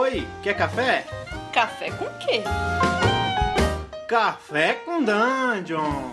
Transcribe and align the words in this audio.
Oi, 0.00 0.24
quer 0.44 0.54
café? 0.56 1.04
Café 1.52 1.90
com 1.90 2.06
quê? 2.20 2.42
Café 4.06 4.74
com 4.84 5.02
Dungeon! 5.02 6.12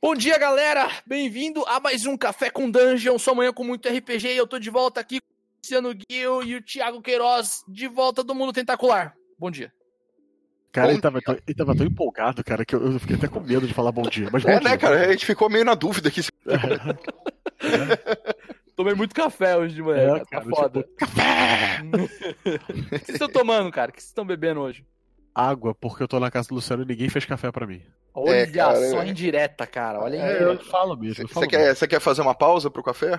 Bom 0.00 0.14
dia, 0.14 0.38
galera! 0.38 0.88
Bem-vindo 1.06 1.62
a 1.66 1.78
mais 1.80 2.06
um 2.06 2.16
Café 2.16 2.48
com 2.48 2.70
Dungeon, 2.70 3.18
sua 3.18 3.34
manhã 3.34 3.52
com 3.52 3.62
muito 3.62 3.86
RPG 3.88 4.28
e 4.28 4.36
eu 4.38 4.46
tô 4.46 4.58
de 4.58 4.70
volta 4.70 4.98
aqui 5.00 5.20
com 5.20 5.26
o 5.26 5.36
Luciano 5.62 5.94
Guil 5.94 6.42
e 6.44 6.56
o 6.56 6.62
Thiago 6.62 7.02
Queiroz, 7.02 7.62
de 7.68 7.86
volta 7.88 8.24
do 8.24 8.34
Mundo 8.34 8.54
Tentacular. 8.54 9.14
Bom 9.38 9.50
dia. 9.50 9.70
Cara, 10.72 10.86
Bom 10.86 10.92
ele 10.94 11.02
tava, 11.02 11.20
tão, 11.20 11.34
ele 11.46 11.54
tava 11.54 11.76
tão 11.76 11.86
empolgado, 11.86 12.42
cara, 12.42 12.64
que 12.64 12.74
eu, 12.74 12.92
eu 12.94 12.98
fiquei 12.98 13.16
até 13.16 13.28
com 13.28 13.40
medo 13.40 13.66
de 13.66 13.74
falar 13.74 13.92
bom 13.92 14.02
dia. 14.02 14.30
Mas 14.32 14.42
bom 14.42 14.48
É, 14.50 14.58
dia. 14.60 14.70
né, 14.70 14.78
cara? 14.78 15.06
A 15.06 15.12
gente 15.12 15.26
ficou 15.26 15.50
meio 15.50 15.64
na 15.66 15.74
dúvida 15.74 16.08
aqui. 16.08 16.22
Tomei 18.76 18.94
muito 18.94 19.14
café 19.14 19.56
hoje 19.56 19.74
de 19.74 19.82
manhã, 19.82 20.16
É, 20.16 20.24
cara, 20.24 20.24
cara, 20.24 20.44
tá 20.44 20.50
foda. 20.50 20.82
tipo, 20.82 20.96
café! 20.96 21.82
O 22.44 22.88
que 22.88 22.98
vocês 22.98 23.08
estão 23.10 23.28
tomando, 23.28 23.70
cara? 23.70 23.90
O 23.90 23.94
que 23.94 24.00
vocês 24.00 24.08
estão 24.10 24.24
bebendo 24.24 24.60
hoje? 24.60 24.84
Água, 25.34 25.74
porque 25.74 26.02
eu 26.02 26.08
tô 26.08 26.20
na 26.20 26.30
casa 26.30 26.48
do 26.48 26.54
Luciano 26.56 26.82
e 26.82 26.86
ninguém 26.86 27.08
fez 27.08 27.24
café 27.24 27.50
pra 27.50 27.66
mim. 27.66 27.80
Olha 28.14 28.30
É, 28.34 28.46
cara, 28.46 28.76
só 28.90 29.02
é. 29.02 29.08
indireta, 29.08 29.66
cara. 29.66 29.98
Olha 30.00 30.16
É, 30.16 30.18
indireta. 30.20 30.44
eu 30.62 30.64
falo 30.66 30.94
mesmo. 30.96 31.26
Você 31.26 31.46
quer, 31.46 31.74
quer 31.88 32.00
fazer 32.00 32.20
uma 32.20 32.34
pausa 32.34 32.70
pro 32.70 32.82
café? 32.82 33.18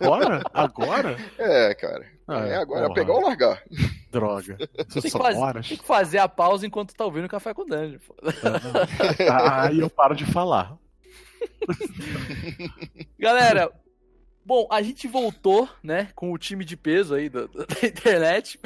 Agora? 0.00 0.42
Agora? 0.54 1.16
É, 1.38 1.74
cara. 1.74 2.04
Ah, 2.28 2.46
é 2.46 2.56
agora, 2.56 2.82
porra. 2.82 2.94
pegar 2.94 3.12
ou 3.14 3.22
largar. 3.22 3.62
Droga. 4.12 4.56
Isso 4.88 5.02
Tem 5.02 5.10
que, 5.10 5.18
fazer, 5.18 5.38
horas. 5.38 5.68
tem 5.68 5.76
que 5.78 5.84
fazer 5.84 6.18
a 6.18 6.28
pausa 6.28 6.64
enquanto 6.66 6.94
tá 6.94 7.04
ouvindo 7.04 7.24
o 7.24 7.28
Café 7.28 7.52
com 7.52 7.64
Dungeon. 7.66 7.98
pô. 8.06 8.14
Aí 9.52 9.80
eu 9.80 9.90
paro 9.90 10.14
de 10.14 10.24
falar. 10.26 10.76
Galera, 13.18 13.70
bom, 14.44 14.66
a 14.70 14.82
gente 14.82 15.06
voltou, 15.06 15.68
né, 15.82 16.08
com 16.14 16.32
o 16.32 16.38
time 16.38 16.64
de 16.64 16.76
peso 16.76 17.14
aí 17.14 17.28
da, 17.28 17.46
da 17.46 17.86
internet. 17.86 18.58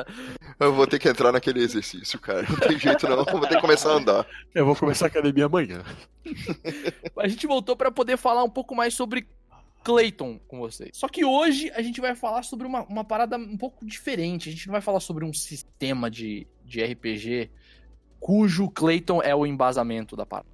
Eu 0.60 0.74
vou 0.74 0.86
ter 0.86 0.98
que 0.98 1.08
entrar 1.08 1.32
naquele 1.32 1.60
exercício, 1.60 2.18
cara. 2.20 2.46
Não 2.48 2.56
tem 2.56 2.78
jeito 2.78 3.08
não. 3.08 3.18
Eu 3.18 3.24
vou 3.24 3.40
ter 3.40 3.56
que 3.56 3.60
começar 3.60 3.90
a 3.90 3.96
andar. 3.96 4.26
Eu 4.54 4.66
vou 4.66 4.76
começar 4.76 5.06
a 5.06 5.08
academia 5.08 5.46
amanhã. 5.46 5.82
A 7.18 7.26
gente 7.26 7.46
voltou 7.46 7.76
pra 7.76 7.90
poder 7.90 8.16
falar 8.16 8.44
um 8.44 8.50
pouco 8.50 8.74
mais 8.74 8.94
sobre 8.94 9.26
Clayton 9.82 10.38
com 10.46 10.58
vocês. 10.58 10.90
Só 10.94 11.08
que 11.08 11.24
hoje 11.24 11.70
a 11.74 11.82
gente 11.82 12.00
vai 12.00 12.14
falar 12.14 12.42
sobre 12.44 12.66
uma, 12.66 12.84
uma 12.84 13.04
parada 13.04 13.36
um 13.36 13.56
pouco 13.56 13.84
diferente. 13.84 14.48
A 14.48 14.52
gente 14.52 14.66
não 14.66 14.72
vai 14.72 14.80
falar 14.80 15.00
sobre 15.00 15.24
um 15.24 15.32
sistema 15.32 16.10
de, 16.10 16.46
de 16.64 16.82
RPG 16.84 17.50
cujo 18.20 18.70
Clayton 18.70 19.20
é 19.20 19.34
o 19.34 19.44
embasamento 19.44 20.14
da 20.14 20.24
parada. 20.24 20.48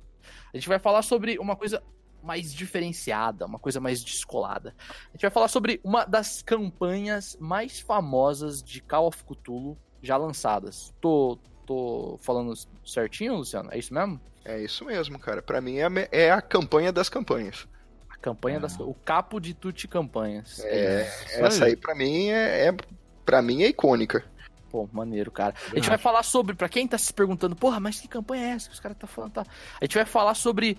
A 0.52 0.56
gente 0.56 0.68
vai 0.68 0.78
falar 0.78 1.02
sobre 1.02 1.38
uma 1.38 1.56
coisa 1.56 1.82
mais 2.22 2.52
diferenciada, 2.52 3.46
uma 3.46 3.58
coisa 3.58 3.80
mais 3.80 4.02
descolada. 4.02 4.74
A 5.08 5.12
gente 5.12 5.22
vai 5.22 5.30
falar 5.30 5.48
sobre 5.48 5.80
uma 5.84 6.04
das 6.04 6.42
campanhas 6.42 7.36
mais 7.40 7.80
famosas 7.80 8.62
de 8.62 8.80
Call 8.80 9.06
of 9.06 9.24
Cthulhu 9.24 9.78
já 10.02 10.16
lançadas. 10.16 10.92
Tô, 11.00 11.38
tô 11.66 12.18
falando 12.22 12.54
certinho, 12.84 13.36
Luciano? 13.36 13.70
É 13.72 13.78
isso 13.78 13.94
mesmo? 13.94 14.20
É 14.44 14.60
isso 14.60 14.84
mesmo, 14.84 15.18
cara. 15.18 15.42
Pra 15.42 15.60
mim 15.60 15.76
é 15.76 15.86
a, 15.86 15.90
é 16.10 16.30
a 16.30 16.40
campanha 16.40 16.92
das 16.92 17.08
campanhas. 17.08 17.68
A 18.08 18.16
campanha 18.16 18.58
das. 18.58 18.78
O 18.80 18.94
capo 18.94 19.38
de 19.40 19.54
Tutti 19.54 19.86
Campanhas. 19.86 20.60
É, 20.64 21.02
Isso 21.02 21.44
essa 21.44 21.64
aí 21.66 21.76
pra 21.76 21.94
mim 21.94 22.28
é, 22.30 22.68
é 22.68 22.76
para 23.24 23.42
mim 23.42 23.62
é 23.62 23.68
icônica. 23.68 24.24
Pô, 24.70 24.88
maneiro, 24.92 25.30
cara. 25.30 25.54
A 25.72 25.74
gente 25.76 25.88
vai 25.88 25.98
falar 25.98 26.22
sobre, 26.22 26.54
pra 26.54 26.68
quem 26.68 26.86
tá 26.86 26.98
se 26.98 27.12
perguntando, 27.12 27.56
porra, 27.56 27.80
mas 27.80 27.98
que 28.00 28.06
campanha 28.08 28.44
é 28.46 28.50
essa 28.50 28.68
que 28.68 28.74
os 28.74 28.80
caras 28.80 28.98
tá 28.98 29.06
falando? 29.06 29.32
Tá? 29.32 29.46
A 29.80 29.84
gente 29.84 29.94
vai 29.94 30.04
falar 30.04 30.34
sobre, 30.34 30.76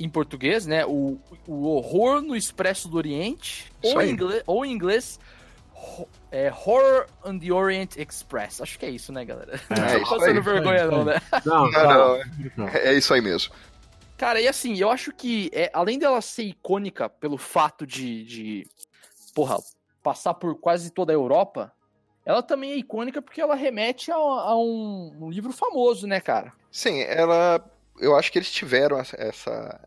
em 0.00 0.08
português, 0.08 0.66
né, 0.66 0.84
o, 0.86 1.18
o 1.46 1.64
horror 1.66 2.22
no 2.22 2.34
Expresso 2.34 2.88
do 2.88 2.96
Oriente, 2.96 3.70
ou 3.82 4.00
em, 4.00 4.10
inglês, 4.10 4.42
ou 4.46 4.64
em 4.64 4.72
inglês, 4.72 5.20
ho- 5.74 6.08
é, 6.30 6.50
Horror 6.50 7.06
on 7.24 7.38
the 7.38 7.52
Orient 7.52 7.96
Express. 7.96 8.60
Acho 8.62 8.78
que 8.78 8.86
é 8.86 8.90
isso, 8.90 9.12
né, 9.12 9.24
galera? 9.24 9.60
É, 9.68 9.74
não 9.98 10.04
tô 10.04 10.10
passando 10.10 10.36
aí, 10.36 10.40
vergonha, 10.40 10.86
não, 10.86 11.04
né? 11.04 11.20
Não, 11.44 11.70
Não, 11.70 11.82
não. 11.84 12.18
não, 12.56 12.68
É 12.68 12.94
isso 12.94 13.12
aí 13.12 13.20
mesmo. 13.20 13.52
Cara, 14.16 14.40
e 14.40 14.46
assim, 14.48 14.76
eu 14.78 14.88
acho 14.90 15.12
que, 15.12 15.50
é, 15.52 15.68
além 15.74 15.98
dela 15.98 16.20
ser 16.22 16.44
icônica 16.44 17.08
pelo 17.08 17.36
fato 17.36 17.84
de, 17.86 18.24
de, 18.24 18.66
porra, 19.34 19.56
passar 20.02 20.32
por 20.34 20.54
quase 20.58 20.90
toda 20.92 21.12
a 21.12 21.14
Europa, 21.14 21.72
ela 22.24 22.42
também 22.42 22.72
é 22.72 22.76
icônica 22.76 23.20
porque 23.22 23.40
ela 23.40 23.54
remete 23.54 24.10
a, 24.10 24.16
a 24.16 24.56
um, 24.58 25.12
um 25.20 25.30
livro 25.30 25.52
famoso, 25.52 26.06
né, 26.06 26.20
cara? 26.20 26.52
Sim, 26.70 27.00
ela. 27.02 27.64
Eu 28.00 28.16
acho 28.16 28.32
que 28.32 28.38
eles 28.38 28.50
tiveram 28.50 28.98
essa- 28.98 29.16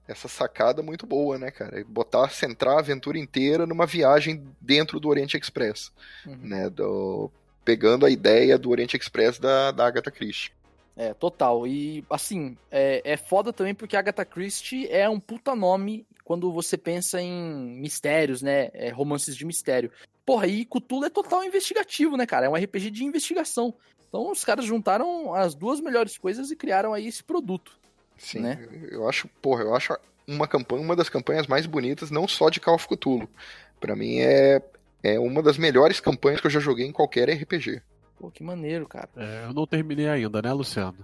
essa, 0.08 0.28
sacada 0.28 0.84
muito 0.84 1.06
boa, 1.08 1.38
né, 1.40 1.50
cara? 1.52 1.84
Botar, 1.88 2.30
centrar 2.30 2.76
a 2.76 2.80
aventura 2.80 3.18
inteira 3.18 3.66
numa 3.66 3.86
viagem 3.86 4.46
dentro 4.62 5.00
do 5.00 5.10
Oriente 5.10 5.36
Express, 5.36 5.92
Uhum. 6.26 6.38
né? 6.44 6.70
Do, 6.70 7.32
pegando 7.66 8.06
a 8.06 8.10
ideia 8.10 8.58
do 8.60 8.70
Oriente 8.70 8.96
Express 8.96 9.40
da, 9.40 9.72
da 9.72 9.88
Agatha 9.88 10.12
Christie. 10.12 10.52
É, 10.96 11.14
total. 11.14 11.68
E, 11.68 12.06
assim, 12.10 12.56
é, 12.72 13.02
é 13.04 13.18
foda 13.18 13.52
também 13.52 13.74
porque 13.74 13.98
Agatha 13.98 14.24
Christie 14.24 14.88
é 14.90 15.10
um 15.10 15.20
puta 15.20 15.54
nome 15.56 16.06
quando 16.26 16.52
você 16.52 16.76
pensa 16.78 17.22
em 17.22 17.80
mistérios, 17.80 18.42
né? 18.42 18.70
É, 18.74 18.90
romances 18.90 19.38
de 19.38 19.46
mistério. 19.46 19.92
Porra, 20.26 20.48
e 20.48 20.66
Cthulhu 20.66 21.06
é 21.06 21.10
total 21.10 21.44
investigativo, 21.44 22.18
né, 22.18 22.26
cara? 22.26 22.48
É 22.48 22.50
um 22.50 22.56
RPG 22.56 22.90
de 22.90 23.06
investigação. 23.06 23.74
Então 24.10 24.32
os 24.32 24.44
caras 24.44 24.66
juntaram 24.66 25.34
as 25.36 25.54
duas 25.54 25.80
melhores 25.80 26.18
coisas 26.18 26.50
e 26.50 26.56
criaram 26.56 26.94
aí 26.94 27.08
esse 27.08 27.24
produto. 27.24 27.80
Sim, 28.18 28.40
Né? 28.40 28.68
eu 28.90 29.08
acho, 29.08 29.28
porra, 29.42 29.64
eu 29.64 29.76
acho 29.76 29.96
uma 30.28 30.48
campanha, 30.48 30.82
uma 30.82 30.96
das 30.96 31.10
campanhas 31.10 31.46
mais 31.48 31.66
bonitas, 31.68 32.10
não 32.10 32.28
só 32.28 32.50
de 32.50 32.60
Call 32.60 32.76
of 32.76 32.88
Cthulhu. 32.88 33.30
Pra 33.80 33.96
mim 33.96 34.20
é, 34.20 34.62
é 35.04 35.20
uma 35.20 35.44
das 35.44 35.58
melhores 35.58 36.00
campanhas 36.00 36.42
que 36.42 36.48
eu 36.48 36.52
já 36.52 36.60
joguei 36.60 36.88
em 36.88 36.92
qualquer 36.92 37.30
RPG. 37.30 37.82
Pô, 38.18 38.32
que 38.32 38.42
maneiro, 38.44 38.88
cara. 38.88 39.10
É, 39.18 39.46
eu 39.46 39.54
não 39.54 39.68
terminei 39.68 40.08
ainda, 40.08 40.42
né, 40.42 40.52
Luciano? 40.54 40.96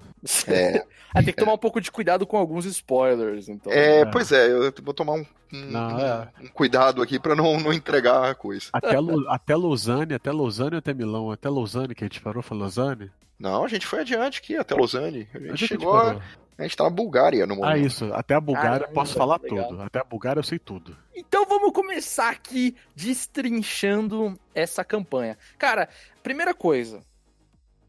É, 0.48 0.86
Ah, 1.14 1.22
tem 1.22 1.34
que 1.34 1.40
tomar 1.42 1.54
um 1.54 1.58
pouco 1.58 1.82
de 1.82 1.92
cuidado 1.92 2.26
com 2.26 2.38
alguns 2.38 2.64
spoilers, 2.66 3.50
então. 3.50 3.70
é, 3.72 4.00
É. 4.02 4.06
pois 4.06 4.32
é, 4.32 4.48
eu 4.50 4.72
vou 4.82 4.94
tomar 4.94 5.14
um, 5.16 5.26
um- 5.54 5.66
Não, 5.72 6.00
é. 6.00 6.30
um 6.42 6.48
cuidado 6.48 7.02
aqui 7.02 7.20
pra 7.20 7.36
não, 7.36 7.60
não 7.60 7.74
entregar 7.74 8.30
a 8.32 8.34
coisa. 8.34 8.68
Até, 8.72 8.98
Lu- 8.98 9.28
até 9.30 9.54
Lausanne, 9.56 10.14
até 10.14 10.32
Lausanne 10.32 10.76
ou 10.76 10.80
até 10.80 10.94
Milão? 10.94 11.30
Até 11.30 11.50
Lausanne 11.50 11.94
que 11.94 12.04
a 12.04 12.08
gente 12.08 12.22
parou, 12.22 12.42
foi 12.42 12.58
Lausanne? 12.58 13.12
Não, 13.38 13.66
a 13.66 13.68
gente 13.68 13.86
foi 13.86 14.00
adiante 14.02 14.40
aqui, 14.40 14.56
até 14.56 14.74
Lausanne. 14.74 15.28
A 15.34 15.38
gente 15.38 15.48
a 15.48 15.56
gente 15.56 15.68
chegou, 15.68 15.98
a? 15.98 16.22
A 16.62 16.68
gente 16.68 16.78
tá 16.78 16.84
na 16.84 16.90
Bulgária 16.90 17.46
no 17.46 17.56
momento. 17.56 17.72
Ah, 17.74 17.78
isso. 17.78 18.14
Até 18.14 18.34
a 18.36 18.40
Bulgária 18.42 18.80
Caramba, 18.82 18.94
posso 18.94 19.14
falar 19.16 19.40
legal. 19.42 19.68
tudo. 19.70 19.82
Até 19.82 20.00
a 20.00 20.04
Bulgária 20.04 20.40
eu 20.40 20.44
sei 20.44 20.60
tudo. 20.60 20.98
Então 21.16 21.46
vamos 21.46 21.72
começar 21.74 22.30
aqui 22.30 22.76
destrinchando 22.96 24.40
essa 24.54 24.84
campanha. 24.84 25.38
Cara, 25.58 25.90
primeira 26.22 26.54
coisa. 26.54 27.02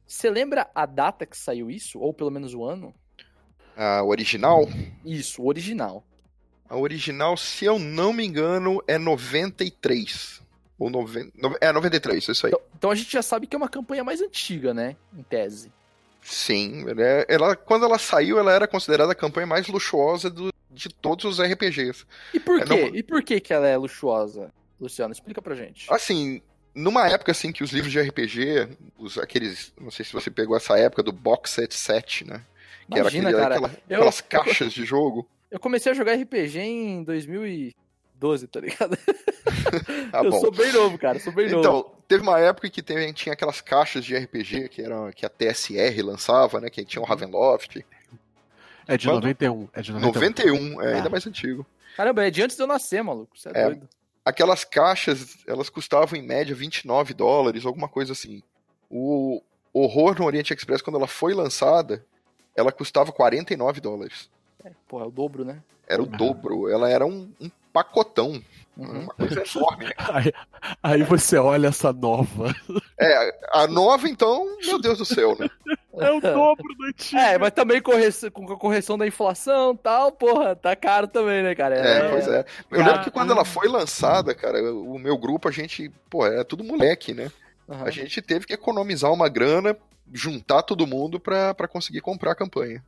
Você 0.06 0.30
lembra 0.30 0.68
a 0.74 0.84
data 0.86 1.24
que 1.26 1.36
saiu 1.36 1.70
isso? 1.70 1.98
Ou 1.98 2.12
pelo 2.12 2.30
menos 2.30 2.54
o 2.54 2.64
ano? 2.64 2.94
A 3.76 4.02
original, 4.04 4.68
Isso, 5.04 5.40
o 5.42 5.46
original. 5.46 6.04
a 6.68 6.76
original, 6.76 7.36
se 7.38 7.64
eu 7.64 7.78
não 7.78 8.12
me 8.12 8.24
engano, 8.26 8.82
é 8.86 8.98
93. 8.98 10.42
Ou 10.78 10.90
noven... 10.90 11.30
no- 11.34 11.56
É 11.60 11.72
93, 11.72 12.28
isso 12.28 12.46
aí. 12.46 12.50
Então, 12.52 12.60
então 12.76 12.90
a 12.90 12.94
gente 12.94 13.10
já 13.12 13.22
sabe 13.22 13.46
que 13.46 13.56
é 13.56 13.58
uma 13.58 13.68
campanha 13.68 14.04
mais 14.04 14.20
antiga, 14.20 14.74
né? 14.74 14.96
Em 15.16 15.22
tese. 15.22 15.72
Sim, 16.22 16.84
ela, 16.88 17.26
ela- 17.28 17.56
quando 17.56 17.84
ela 17.84 17.98
saiu, 17.98 18.38
ela 18.38 18.52
era 18.52 18.66
considerada 18.68 19.12
a 19.12 19.14
campanha 19.14 19.46
mais 19.46 19.66
luxuosa 19.68 20.30
do- 20.30 20.52
de 20.70 20.88
todos 20.88 21.24
os 21.24 21.40
RPGs. 21.40 22.04
E 22.32 22.40
por 22.40 22.60
É, 22.60 22.64
quê? 22.64 22.68
não- 22.68 22.94
E 22.96 23.02
por 23.02 23.22
que, 23.22 23.40
que 23.40 23.52
ela 23.52 23.66
é 23.66 23.76
luxuosa? 23.76 24.52
Luciano, 24.80 25.12
explica 25.12 25.42
pra 25.42 25.54
gente. 25.54 25.86
Assim, 25.92 26.40
numa 26.74 27.08
época 27.08 27.32
assim 27.32 27.52
que 27.52 27.62
os 27.62 27.70
livros 27.72 27.92
de 27.92 28.00
RPG, 28.00 28.68
os, 28.98 29.18
aqueles, 29.18 29.72
não 29.80 29.90
sei 29.90 30.04
se 30.04 30.12
você 30.12 30.30
pegou 30.30 30.56
essa 30.56 30.78
época 30.78 31.02
do 31.02 31.12
box 31.12 31.50
set 31.50 31.74
set, 31.74 32.24
né? 32.24 32.42
Que 32.90 32.98
Imagina, 32.98 33.28
era 33.28 33.38
aquele- 33.38 33.42
cara. 33.42 33.54
aquela- 33.66 33.82
eu- 33.88 33.96
aquelas 33.96 34.20
caixas 34.20 34.72
de 34.72 34.84
jogo. 34.84 35.28
Eu 35.50 35.60
comecei 35.60 35.92
a 35.92 35.94
jogar 35.94 36.14
RPG 36.14 36.58
em 36.60 37.04
2012, 38.22 38.46
tá 38.46 38.60
ligado? 38.60 38.96
Tá 40.12 40.22
eu 40.22 40.30
bom. 40.30 40.40
sou 40.40 40.50
bem 40.52 40.70
novo, 40.72 40.98
cara. 40.98 41.19
Sou 41.19 41.32
bem 41.32 41.46
novo. 41.48 41.60
Então, 41.60 41.90
teve 42.06 42.22
uma 42.22 42.38
época 42.38 42.69
que 42.69 42.82
teve- 42.82 43.10
tinha 43.14 43.32
aquelas 43.32 43.60
caixas 43.60 44.04
de 44.04 44.14
RPG 44.16 44.69
que, 44.69 44.82
era, 44.82 45.10
que 45.12 45.24
a 45.24 45.28
TSR 45.30 46.02
lançava, 46.02 46.60
né? 46.60 46.69
Que 46.69 46.84
tinha 46.84 47.00
o 47.00 47.04
Ravenloft. 47.06 47.84
É 48.86 48.96
de 48.96 49.06
Quando? 49.08 49.22
91. 49.22 49.69
É 49.72 49.80
de 49.80 49.92
91. 49.92 50.12
91, 50.12 50.82
é 50.82 50.94
ainda 50.94 51.08
Ah. 51.08 51.10
mais 51.10 51.26
antigo. 51.26 51.64
Caramba, 51.96 52.26
é 52.26 52.30
de 52.30 52.42
antes 52.42 52.56
de 52.56 52.62
eu 52.62 52.66
nascer, 52.66 53.02
maluco. 53.02 53.38
Você 53.38 53.48
é, 53.48 53.52
É. 53.62 53.64
doido. 53.66 53.88
Aquelas 54.25 54.64
caixas, 54.64 55.38
elas 55.46 55.68
custavam 55.70 56.18
em 56.18 56.22
média 56.22 56.54
29 56.54 57.14
dólares, 57.14 57.64
alguma 57.64 57.88
coisa 57.88 58.12
assim. 58.12 58.42
O 58.90 59.42
Horror 59.72 60.18
no 60.18 60.26
Oriente 60.26 60.52
Express, 60.52 60.82
quando 60.82 60.96
ela 60.96 61.08
foi 61.08 61.32
lançada, 61.32 62.04
ela 62.54 62.70
custava 62.70 63.10
49 63.10 63.80
dólares. 63.80 64.28
Porra, 64.86 65.04
é 65.04 65.08
o 65.08 65.10
dobro, 65.10 65.44
né? 65.44 65.62
Era 65.88 66.02
o 66.02 66.06
Uhum. 66.06 66.16
dobro. 66.16 66.68
Ela 66.68 66.90
era 66.90 67.06
um, 67.06 67.32
um 67.40 67.50
pacotão. 67.72 68.42
Uhum. 68.76 69.02
Uma 69.02 69.14
coisa 69.14 69.42
enorme. 69.54 69.92
Aí, 69.98 70.32
aí 70.82 71.02
você 71.02 71.36
olha 71.36 71.69
essa 71.69 71.92
nova. 71.92 72.54
É, 72.98 73.38
a 73.52 73.66
nova, 73.66 74.08
então, 74.08 74.56
meu 74.64 74.80
Deus 74.80 74.98
do 74.98 75.04
céu, 75.04 75.36
né? 75.38 75.46
É 75.98 76.10
o 76.10 76.20
dobro 76.20 76.64
da 76.78 76.86
antiga. 76.88 77.20
É, 77.20 77.38
mas 77.38 77.50
também 77.52 77.82
com 77.82 77.92
a 77.92 78.56
correção 78.56 78.96
da 78.96 79.06
inflação 79.06 79.72
e 79.72 79.76
tal, 79.76 80.10
porra, 80.10 80.56
tá 80.56 80.74
caro 80.74 81.06
também, 81.06 81.42
né, 81.42 81.54
cara? 81.54 81.74
É, 81.76 82.08
pois 82.08 82.26
é. 82.28 82.44
Eu 82.70 82.78
lembro 82.78 83.02
que 83.02 83.10
quando 83.10 83.32
ela 83.32 83.44
foi 83.44 83.69
lançada, 83.69 84.34
cara, 84.34 84.72
o 84.72 84.98
meu 84.98 85.18
grupo, 85.18 85.48
a 85.48 85.52
gente, 85.52 85.90
pô, 86.08 86.26
era 86.26 86.44
tudo 86.44 86.64
moleque, 86.64 87.12
né? 87.12 87.30
Aham. 87.68 87.84
A 87.84 87.90
gente 87.90 88.22
teve 88.22 88.46
que 88.46 88.54
economizar 88.54 89.12
uma 89.12 89.28
grana, 89.28 89.76
juntar 90.12 90.62
todo 90.62 90.86
mundo 90.86 91.20
pra, 91.20 91.52
pra 91.52 91.68
conseguir 91.68 92.00
comprar 92.00 92.32
a 92.32 92.36
campanha. 92.36 92.82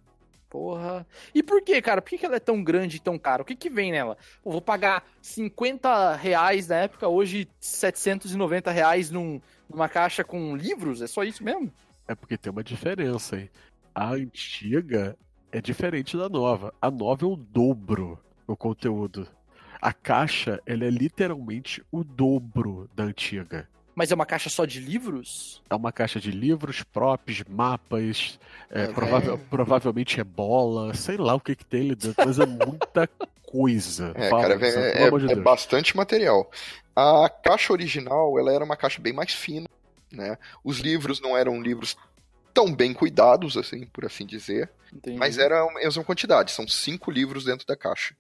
Porra. 0.54 1.04
E 1.34 1.42
por 1.42 1.60
que, 1.62 1.82
cara? 1.82 2.00
Por 2.00 2.16
que 2.16 2.24
ela 2.24 2.36
é 2.36 2.38
tão 2.38 2.62
grande 2.62 2.98
e 2.98 3.00
tão 3.00 3.18
cara? 3.18 3.42
O 3.42 3.44
que 3.44 3.56
que 3.56 3.68
vem 3.68 3.90
nela? 3.90 4.16
Vou 4.44 4.62
pagar 4.62 5.04
50 5.20 6.14
reais 6.14 6.68
na 6.68 6.76
época, 6.76 7.08
hoje 7.08 7.48
790 7.58 8.70
reais 8.70 9.10
num, 9.10 9.40
numa 9.68 9.88
caixa 9.88 10.22
com 10.22 10.54
livros? 10.54 11.02
É 11.02 11.08
só 11.08 11.24
isso 11.24 11.42
mesmo? 11.42 11.72
É 12.06 12.14
porque 12.14 12.38
tem 12.38 12.52
uma 12.52 12.62
diferença, 12.62 13.36
hein? 13.36 13.50
A 13.92 14.12
antiga 14.12 15.16
é 15.50 15.60
diferente 15.60 16.16
da 16.16 16.28
nova. 16.28 16.72
A 16.80 16.88
nova 16.88 17.24
é 17.24 17.28
o 17.28 17.34
dobro 17.34 18.16
o 18.46 18.56
conteúdo. 18.56 19.26
A 19.82 19.92
caixa, 19.92 20.62
ela 20.64 20.84
é 20.84 20.90
literalmente 20.90 21.84
o 21.90 22.04
dobro 22.04 22.88
da 22.94 23.02
antiga. 23.02 23.68
Mas 23.94 24.10
é 24.10 24.14
uma 24.14 24.26
caixa 24.26 24.50
só 24.50 24.64
de 24.64 24.80
livros? 24.80 25.62
É 25.70 25.74
uma 25.74 25.92
caixa 25.92 26.18
de 26.18 26.30
livros, 26.30 26.82
props, 26.82 27.44
mapas, 27.48 28.38
é, 28.70 28.84
É, 28.84 28.86
provável- 28.88 29.38
provavelmente 29.48 30.20
é 30.20 30.24
bola, 30.24 30.92
sei 30.94 31.16
lá 31.16 31.34
o 31.34 31.40
que 31.40 31.54
que 31.54 31.64
tem 31.64 31.82
ali 31.82 31.94
dentro, 31.94 32.24
mas 32.26 32.38
é 32.38 32.44
muita 32.46 33.08
coisa. 33.46 34.12
É, 34.16 34.28
Fala, 34.30 34.42
cara, 34.42 34.54
é, 34.54 34.58
de 35.18 35.28
é- 35.28 35.32
é 35.32 35.36
bastante 35.36 35.96
material. 35.96 36.50
A 36.96 37.28
caixa 37.28 37.72
original, 37.72 38.38
ela 38.38 38.52
era 38.52 38.64
uma 38.64 38.76
caixa 38.76 39.00
bem 39.00 39.12
mais 39.12 39.32
fina, 39.32 39.66
né? 40.12 40.36
Os 40.64 40.78
livros 40.78 41.20
não 41.20 41.36
eram 41.36 41.60
livros 41.62 41.96
tão 42.52 42.72
bem 42.72 42.92
cuidados, 42.92 43.56
assim, 43.56 43.86
por 43.86 44.04
assim 44.04 44.24
dizer, 44.24 44.70
Entendi. 44.92 45.18
mas 45.18 45.38
era 45.38 45.60
a 45.62 45.72
mesma 45.74 46.04
quantidade, 46.04 46.52
são 46.52 46.66
cinco 46.68 47.10
livros 47.10 47.44
dentro 47.44 47.66
da 47.66 47.76
caixa, 47.76 48.14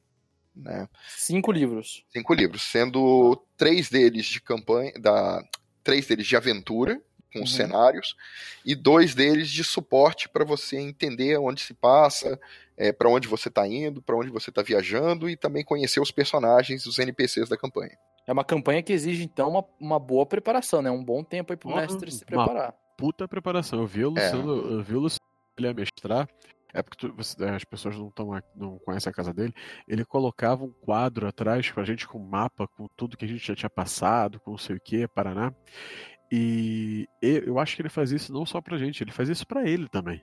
né? 0.54 0.88
Cinco 1.08 1.52
livros. 1.52 2.04
Cinco 2.12 2.34
livros, 2.34 2.62
sendo 2.62 3.40
três 3.56 3.88
deles 3.88 4.26
de 4.26 4.40
campanha, 4.40 4.92
da 5.00 5.40
três 5.84 6.06
deles 6.06 6.26
de 6.26 6.36
aventura 6.36 7.00
com 7.32 7.42
os 7.42 7.50
Uhum. 7.50 7.56
cenários 7.56 8.16
e 8.64 8.74
dois 8.74 9.14
deles 9.14 9.50
de 9.50 9.62
suporte 9.62 10.28
para 10.28 10.44
você 10.44 10.76
entender 10.78 11.36
onde 11.38 11.60
se 11.60 11.74
passa, 11.74 12.40
é, 12.76 12.92
para 12.92 13.08
onde 13.08 13.28
você 13.28 13.48
está 13.48 13.66
indo, 13.66 14.00
para 14.00 14.16
onde 14.16 14.30
você 14.30 14.50
está 14.50 14.62
viajando 14.62 15.28
e 15.28 15.36
também 15.36 15.64
conhecer 15.64 16.00
os 16.00 16.10
personagens, 16.10 16.86
os 16.86 16.98
NPCs 16.98 17.48
da 17.48 17.56
campanha. 17.56 17.96
É 18.26 18.32
uma 18.32 18.44
campanha 18.44 18.82
que 18.82 18.92
exige, 18.92 19.22
então, 19.24 19.50
uma, 19.50 19.64
uma 19.78 19.98
boa 19.98 20.24
preparação, 20.24 20.80
né? 20.80 20.90
Um 20.90 21.04
bom 21.04 21.22
tempo 21.22 21.52
aí 21.52 21.56
pro 21.56 21.68
Uma- 21.68 21.82
mestre 21.82 22.10
se 22.10 22.24
uma- 22.30 22.44
preparar. 22.44 22.74
Puta 22.96 23.26
preparação. 23.28 23.80
Eu 23.80 23.86
vi 23.86 24.04
o 24.04 24.16
É. 24.16 24.30
Luciano, 24.30 24.52
eu 24.70 24.82
vi 24.82 24.94
o 24.94 25.00
Luciano 25.00 25.20
ele 25.58 25.66
ia 25.66 25.74
mestrar. 25.74 26.28
É 26.74 26.82
porque 26.82 26.98
tu- 27.06 27.14
você- 27.16 27.42
as 27.44 27.62
pessoas 27.64 27.96
não, 27.96 28.10
tão, 28.10 28.30
não 28.54 28.78
conhecem 28.80 29.08
a 29.08 29.14
casa 29.14 29.32
dele. 29.32 29.54
Ele 29.86 30.04
colocava 30.04 30.64
um 30.64 30.72
quadro 30.72 31.26
atrás 31.26 31.70
pra 31.70 31.84
gente 31.84 32.06
com 32.08 32.18
um 32.18 32.28
mapa, 32.28 32.66
com 32.66 32.88
tudo 32.96 33.16
que 33.16 33.24
a 33.24 33.28
gente 33.28 33.46
já 33.46 33.54
tinha 33.54 33.70
passado, 33.70 34.40
com 34.40 34.50
não 34.50 34.58
sei 34.58 34.74
o 34.76 34.80
que, 34.80 35.06
Paraná. 35.06 35.52
E 36.30 37.08
eu 37.22 37.58
acho 37.58 37.76
que 37.76 37.82
ele 37.82 37.88
fazia 37.88 38.16
isso 38.16 38.32
não 38.32 38.44
só 38.44 38.60
pra 38.60 38.76
gente, 38.76 39.02
ele 39.02 39.12
fazia 39.12 39.32
isso 39.32 39.46
pra 39.46 39.68
ele 39.68 39.88
também. 39.88 40.20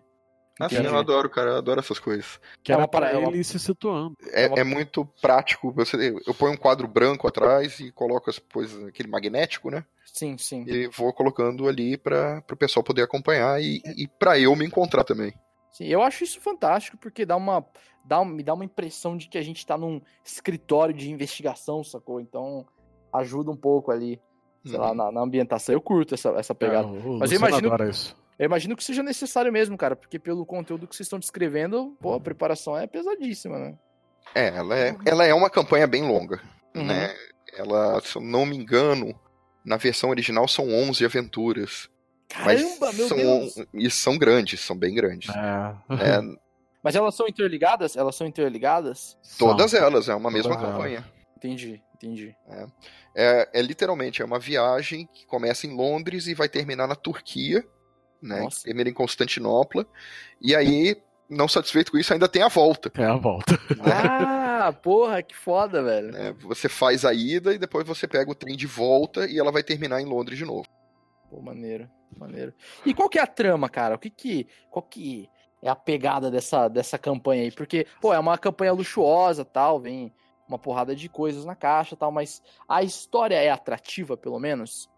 Ah, 0.60 0.68
sim, 0.70 0.76
eu 0.76 0.98
adoro, 0.98 1.30
cara, 1.30 1.52
eu 1.52 1.58
adoro 1.58 1.80
essas 1.80 1.98
coisas. 1.98 2.40
Que 2.62 2.72
É 2.72 2.76
era 2.76 2.88
para- 2.88 3.08
pra 3.08 3.16
é 3.16 3.18
uma- 3.18 3.30
ele 3.32 3.44
se 3.44 3.58
situando. 3.58 4.16
É, 4.32 4.44
É 4.44 4.48
uma- 4.48 4.60
é 4.60 4.64
muito 4.64 5.06
prático. 5.22 5.72
Você, 5.72 6.14
eu 6.28 6.34
ponho 6.34 6.54
um 6.54 6.58
quadro 6.58 6.88
branco 6.88 7.28
atrás 7.28 7.80
e 7.80 7.92
coloco 7.92 8.30
as 8.30 8.38
coisas, 8.38 8.84
aquele 8.84 9.10
magnético, 9.10 9.72
né? 9.72 9.84
Sim, 10.06 10.38
sim. 10.38 10.66
E 10.68 10.88
vou 10.90 11.12
colocando 11.14 11.68
ali 11.68 11.98
para 11.98 12.44
o 12.52 12.56
pessoal 12.58 12.84
poder 12.84 13.02
acompanhar 13.02 13.60
e, 13.62 13.82
e 13.98 14.08
para 14.08 14.38
eu 14.38 14.56
me 14.56 14.66
encontrar 14.66 15.04
também. 15.06 15.34
Sim, 15.72 15.86
eu 15.86 16.02
acho 16.02 16.24
isso 16.24 16.40
fantástico, 16.42 16.98
porque 16.98 17.26
dá 17.26 17.36
uma, 17.38 17.66
dá, 18.04 18.24
me 18.26 18.44
dá 18.44 18.54
uma 18.54 18.66
impressão 18.66 19.16
de 19.16 19.28
que 19.30 19.38
a 19.38 19.42
gente 19.42 19.66
tá 19.66 19.78
num 19.78 20.02
escritório 20.24 20.94
de 20.94 21.10
investigação, 21.12 21.84
sacou? 21.84 22.20
Então 22.20 22.66
ajuda 23.14 23.52
um 23.52 23.56
pouco 23.56 23.92
ali, 23.92 24.20
sei 24.66 24.78
lá, 24.78 24.90
Uhum. 24.90 24.96
na, 24.96 25.12
na 25.12 25.22
ambientação. 25.22 25.74
Eu 25.74 25.82
curto 25.82 26.14
essa, 26.14 26.30
essa 26.32 26.54
pegada. 26.56 26.88
É, 26.88 26.92
o 26.92 27.18
Mas 27.20 27.32
eu 27.32 27.38
imagino-. 27.38 27.72
Eu 28.40 28.46
imagino 28.46 28.76
que 28.76 28.84
seja 28.84 29.04
necessário 29.04 29.52
mesmo, 29.52 29.78
cara, 29.78 29.96
porque 29.96 30.18
pelo 30.18 30.46
conteúdo 30.46 30.88
que 30.88 30.96
vocês 30.96 31.06
estão 31.06 31.20
descrevendo, 31.20 31.96
pô, 32.02 32.16
a 32.16 32.20
preparação 32.20 32.76
é 32.76 32.88
pesadíssima, 32.88 33.60
né? 33.60 33.78
É, 34.34 34.48
ela 34.48 34.78
é, 34.78 34.96
ela 35.06 35.26
é 35.26 35.34
uma 35.34 35.50
campanha 35.50 35.86
bem 35.86 36.04
longa, 36.08 36.42
Uhum. 36.76 36.86
né? 36.86 37.14
Ela, 37.54 38.00
se 38.02 38.16
eu 38.16 38.22
não 38.22 38.46
me 38.46 38.56
engano, 38.58 39.14
na 39.64 39.78
versão 39.78 40.10
original 40.10 40.48
são 40.48 40.68
11 40.70 41.06
aventuras. 41.06 41.90
Caramba, 42.34 42.76
mas 42.88 42.98
meu 42.98 43.08
são, 43.08 43.18
Deus! 43.18 43.56
E 43.74 43.90
são 43.92 44.18
grandes, 44.18 44.60
são 44.60 44.76
bem 44.76 44.94
grandes. 44.94 45.30
É. 45.36 46.18
É, 46.18 46.22
Mas 46.84 46.96
elas 46.96 47.14
são 47.14 47.28
interligadas? 47.28 47.96
Elas 47.96 48.16
são 48.16 48.26
interligadas? 48.26 49.16
todas 49.38 49.72
São. 49.72 49.80
elas, 49.80 50.10
é 50.10 50.16
uma 50.16 50.32
mesma 50.32 50.52
Todas 50.54 50.64
elas. 50.64 50.76
campanha. 50.78 51.06
Entendi, 51.38 51.82
entendi. 51.96 52.36
É, 53.16 53.50
é 53.54 53.62
literalmente 53.62 54.22
é 54.22 54.26
uma 54.26 54.40
viagem 54.40 55.08
que 55.14 55.26
começa 55.28 55.68
em 55.68 55.76
Londres 55.76 56.26
e 56.26 56.34
vai 56.34 56.50
terminar 56.50 56.88
na 56.88 56.96
Turquia, 56.96 57.64
né? 58.22 58.42
Nossa. 58.42 58.64
Termina 58.64 58.90
em 58.90 58.94
Constantinopla. 58.94 59.86
E 60.42 60.56
aí, 60.56 60.96
não 61.30 61.48
satisfeito 61.48 61.92
com 61.92 62.00
isso, 62.00 62.14
ainda 62.14 62.28
tem 62.28 62.42
a 62.42 62.48
volta. 62.48 62.92
É 62.96 63.06
a 63.06 63.16
volta. 63.16 63.60
Ah, 64.64 64.72
porra, 64.72 65.24
que 65.24 65.36
foda, 65.36 65.82
velho. 65.82 66.12
né? 66.12 66.36
Você 66.42 66.70
faz 66.70 67.04
a 67.04 67.12
ida 67.12 67.52
e 67.52 67.58
depois 67.58 67.84
você 67.88 68.08
pega 68.08 68.30
o 68.30 68.36
trem 68.36 68.56
de 68.56 68.68
volta 68.68 69.26
e 69.28 69.40
ela 69.40 69.52
vai 69.52 69.64
terminar 69.64 70.00
em 70.00 70.06
Londres 70.06 70.38
de 70.38 70.46
novo. 70.46 70.68
Pô, 71.32 71.42
maneiro, 71.42 71.90
maneiro. 72.18 72.54
E 72.86 72.94
qual 72.94 73.08
que 73.08 73.18
é 73.18 73.22
a 73.22 73.28
trama, 73.28 73.70
cara? 73.70 73.96
O 73.96 73.98
que 73.98 74.10
que, 74.10 74.48
qual 74.70 74.84
que 74.84 75.30
é 75.64 75.70
a 75.70 75.76
pegada 75.76 76.30
dessa, 76.30 76.68
dessa 76.68 76.98
campanha 76.98 77.44
aí? 77.44 77.52
Porque, 77.52 77.88
pô, 78.02 78.14
é 78.14 78.20
uma 78.20 78.38
campanha 78.38 78.74
luxuosa, 78.74 79.46
tal, 79.46 79.80
vem 79.80 80.14
uma 80.46 80.60
porrada 80.60 80.94
de 80.94 81.08
coisas 81.08 81.46
na 81.46 81.56
caixa, 81.56 81.96
tal, 81.96 82.12
mas 82.12 82.44
a 82.68 82.84
história 82.84 83.36
é 83.36 83.50
atrativa, 83.50 84.18
pelo 84.18 84.38
menos? 84.40 84.90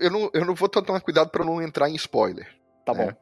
Eu 0.00 0.10
não, 0.10 0.28
eu 0.34 0.44
não 0.44 0.56
vou 0.56 0.68
tomar 0.68 1.00
cuidado 1.00 1.30
para 1.30 1.44
não 1.44 1.62
entrar 1.62 1.88
em 1.88 1.94
spoiler. 1.94 2.52
Tá 2.84 2.92
É. 2.92 2.96
bom. 2.96 3.12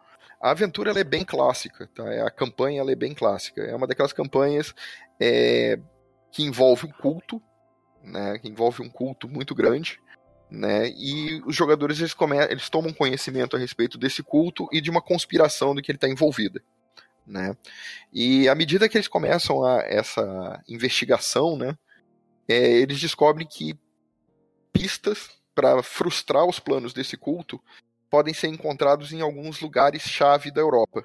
A 0.41 0.51
aventura 0.51 0.99
é 0.99 1.05
bem 1.05 1.23
clássica, 1.23 1.87
tá? 1.95 2.11
É, 2.13 2.23
A 2.23 2.31
campanha 2.31 2.83
é 2.83 2.95
bem 2.95 3.15
clássica. 3.15 3.63
É 3.63 3.77
uma 3.77 3.87
daquelas 3.87 4.13
campanhas 4.15 4.75
é, 5.21 5.79
que 6.33 6.43
envolve 6.43 6.87
um 6.87 6.93
culto, 6.93 7.43
né? 8.03 8.39
Que 8.39 8.49
envolve 8.49 8.83
um 8.83 8.89
culto 8.89 9.29
muito 9.29 9.55
grande, 9.55 10.01
né? 10.51 10.89
E 10.91 11.43
os 11.47 11.55
jogadores 11.55 11.99
eles, 11.99 12.15
come... 12.15 12.37
eles 12.47 12.69
tomam 12.69 12.93
conhecimento 12.93 13.57
a 13.57 13.59
respeito 13.59 13.99
desse 13.99 14.23
culto 14.23 14.69
e 14.73 14.81
de 14.81 14.91
uma 14.91 15.03
conspiração 15.03 15.75
do 15.75 15.83
que 15.83 15.91
ele 15.91 15.97
está 15.97 16.09
envolvida, 16.09 16.63
né? 17.27 17.57
E 18.13 18.49
à 18.49 18.55
medida 18.55 18.89
que 18.89 18.97
eles 18.97 19.09
começam 19.09 19.65
a 19.65 19.83
essa 19.83 20.63
investigação, 20.69 21.57
né? 21.57 21.77
é, 22.49 22.55
eles 22.55 23.01
descobrem 23.01 23.47
que 23.47 23.79
pistas 24.73 25.31
para 25.55 25.83
frustrar 25.83 26.45
os 26.45 26.59
planos 26.59 26.93
desse 26.93 27.17
culto 27.17 27.61
podem 28.11 28.35
ser 28.35 28.49
encontrados 28.49 29.13
em 29.13 29.21
alguns 29.21 29.61
lugares-chave 29.61 30.51
da 30.51 30.61
Europa. 30.61 31.05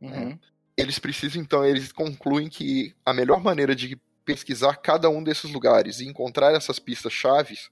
Uhum. 0.00 0.38
Eles 0.76 0.98
precisam, 0.98 1.40
então, 1.40 1.64
eles 1.64 1.92
concluem 1.92 2.48
que 2.48 2.94
a 3.04 3.12
melhor 3.12 3.42
maneira 3.42 3.74
de 3.74 4.00
pesquisar 4.24 4.76
cada 4.76 5.08
um 5.08 5.22
desses 5.22 5.50
lugares 5.50 6.00
e 6.00 6.06
encontrar 6.06 6.54
essas 6.54 6.78
pistas 6.78 7.12
chaves, 7.12 7.70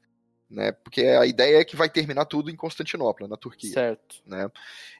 né? 0.51 0.73
Porque 0.73 1.03
a 1.03 1.27
ideia 1.27 1.59
é 1.59 1.65
que 1.65 1.77
vai 1.77 1.89
terminar 1.89 2.25
tudo 2.25 2.51
em 2.51 2.57
Constantinopla, 2.57 3.29
na 3.29 3.37
Turquia. 3.37 3.73
Certo. 3.73 4.17
Né? 4.27 4.51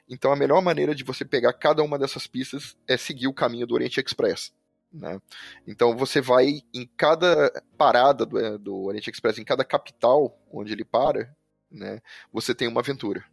Então 0.07 0.31
a 0.31 0.35
melhor 0.35 0.61
maneira 0.61 0.93
de 0.93 1.03
você 1.03 1.25
pegar 1.25 1.53
cada 1.53 1.83
uma 1.83 1.97
dessas 1.97 2.27
pistas 2.27 2.77
é 2.87 2.97
seguir 2.97 3.27
o 3.27 3.33
caminho 3.33 3.65
do 3.65 3.73
Oriente 3.73 3.99
Express. 3.99 4.53
Né? 4.91 5.19
Então 5.67 5.95
você 5.95 6.21
vai 6.21 6.61
em 6.73 6.87
cada 6.97 7.51
parada 7.77 8.25
do, 8.25 8.59
do 8.59 8.83
Oriente 8.85 9.09
Express, 9.09 9.37
em 9.39 9.43
cada 9.43 9.63
capital 9.63 10.39
onde 10.51 10.73
ele 10.73 10.85
para, 10.85 11.35
né? 11.69 12.01
Você 12.33 12.55
tem 12.55 12.67
uma 12.67 12.81
aventura. 12.81 13.23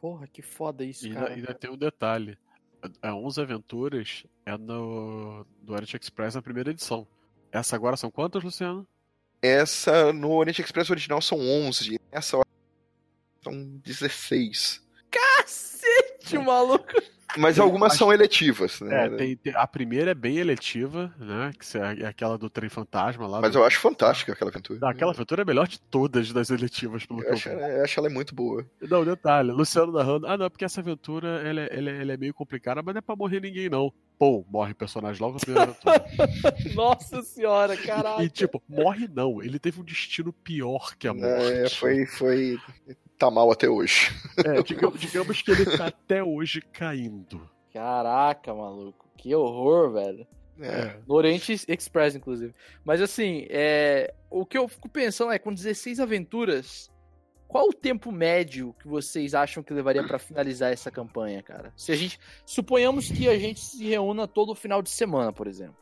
Porra, 0.00 0.26
que 0.26 0.42
foda 0.42 0.84
isso, 0.84 1.06
E 1.06 1.08
ainda, 1.08 1.20
cara. 1.20 1.34
ainda 1.34 1.54
tem 1.54 1.70
um 1.70 1.76
detalhe. 1.76 2.38
A 3.02 3.14
11 3.14 3.40
Aventuras 3.40 4.24
é 4.46 4.56
no 4.56 5.44
do 5.60 5.72
Oriente 5.72 5.96
Express 5.96 6.34
na 6.34 6.42
primeira 6.42 6.70
edição. 6.70 7.06
Essa 7.50 7.74
agora 7.74 7.96
são 7.96 8.10
quantas, 8.10 8.44
Luciano? 8.44 8.86
Essa 9.40 10.12
no 10.12 10.32
Oriente 10.32 10.62
Express 10.62 10.90
original 10.90 11.22
são 11.22 11.38
11, 11.38 12.00
essa 12.10 12.38
hora 12.38 12.48
são 13.42 13.52
16. 13.84 14.82
Cacete, 15.10 16.38
maluco. 16.38 17.00
Mas 17.38 17.58
algumas 17.58 17.94
são 17.94 18.12
eletivas, 18.12 18.80
né? 18.80 19.06
É, 19.06 19.08
tem, 19.10 19.36
tem- 19.36 19.54
a 19.54 19.66
primeira 19.66 20.10
é 20.10 20.14
bem 20.14 20.38
eletiva, 20.38 21.12
né? 21.18 21.50
Que 21.58 21.78
é 22.02 22.06
aquela 22.06 22.36
do 22.36 22.50
trem 22.50 22.68
fantasma 22.68 23.26
lá. 23.26 23.40
Mas 23.40 23.52
do- 23.52 23.58
eu 23.58 23.64
acho 23.64 23.78
fantástica 23.80 24.32
aquela 24.32 24.50
aventura. 24.50 24.78
Não, 24.80 24.88
Aquela 24.88 25.12
aventura 25.12 25.40
é 25.40 25.44
a 25.44 25.46
melhor 25.46 25.66
de 25.68 25.80
todas 25.80 26.32
das 26.32 26.50
eletivas, 26.50 27.04
pelo 27.06 27.20
que 27.20 27.26
eu 27.26 27.30
eu 27.30 27.34
acho, 27.34 27.48
vi. 27.50 27.54
eu 27.56 27.84
acho 27.84 28.00
ela 28.00 28.10
muito 28.10 28.34
boa. 28.34 28.66
Não, 28.82 29.04
detalhe, 29.04 29.50
Luciano 29.52 29.92
narrando. 29.92 30.26
Ah, 30.26 30.36
não, 30.36 30.50
porque 30.50 30.64
essa 30.64 30.80
aventura 30.80 31.28
ela, 31.46 31.60
é- 31.62 31.68
ela, 31.78 31.90
é- 31.90 32.02
ela 32.02 32.12
é 32.12 32.16
meio 32.16 32.34
complicada, 32.34 32.82
mas 32.82 32.94
não 32.94 32.98
é 32.98 33.02
pra 33.02 33.16
morrer 33.16 33.40
ninguém, 33.40 33.68
não. 33.68 33.92
Pô, 34.18 34.44
morre 34.50 34.74
personagem 34.74 35.22
logo 35.22 35.34
na 35.34 35.40
primeira 35.40 35.70
aventura. 35.70 36.04
Nossa 36.74 37.22
senhora, 37.22 37.74
e 37.74 37.78
caralho. 37.78 38.28
tipo, 38.30 38.60
morre 38.68 39.08
não. 39.14 39.40
Ele 39.40 39.58
teve 39.60 39.80
um 39.80 39.84
destino 39.84 40.32
pior 40.32 40.96
que 40.98 41.06
a 41.06 41.14
morte. 41.14 41.52
É, 41.52 41.68
foi, 41.70 42.04
foi 42.04 42.58
tá 43.18 43.30
mal 43.30 43.50
até 43.50 43.68
hoje. 43.68 44.10
É, 44.38 44.62
digamos, 44.62 45.00
digamos 45.00 45.42
que 45.42 45.50
ele 45.50 45.76
tá 45.76 45.88
até 45.88 46.22
hoje 46.22 46.60
caindo. 46.60 47.50
Caraca, 47.72 48.54
maluco. 48.54 49.08
Que 49.16 49.34
horror, 49.34 49.94
velho. 49.94 50.24
É. 50.60 50.96
No 51.08 51.16
Oriente 51.16 51.52
Express, 51.66 52.14
inclusive. 52.14 52.54
Mas 52.84 53.02
assim, 53.02 53.46
é... 53.50 54.14
o 54.30 54.46
que 54.46 54.56
eu 54.56 54.68
fico 54.68 54.88
pensando 54.88 55.32
é, 55.32 55.40
com 55.40 55.52
16 55.52 55.98
aventuras, 55.98 56.88
qual 57.48 57.68
o 57.68 57.72
tempo 57.72 58.12
médio 58.12 58.74
que 58.78 58.86
vocês 58.86 59.34
acham 59.34 59.62
que 59.62 59.74
levaria 59.74 60.06
pra 60.06 60.18
finalizar 60.18 60.72
essa 60.72 60.90
campanha, 60.90 61.42
cara? 61.42 61.72
Se 61.76 61.90
a 61.90 61.96
gente. 61.96 62.20
Suponhamos 62.46 63.10
que 63.10 63.28
a 63.28 63.38
gente 63.38 63.58
se 63.58 63.88
reúna 63.88 64.28
todo 64.28 64.54
final 64.54 64.82
de 64.82 64.90
semana, 64.90 65.32
por 65.32 65.48
exemplo. 65.48 65.76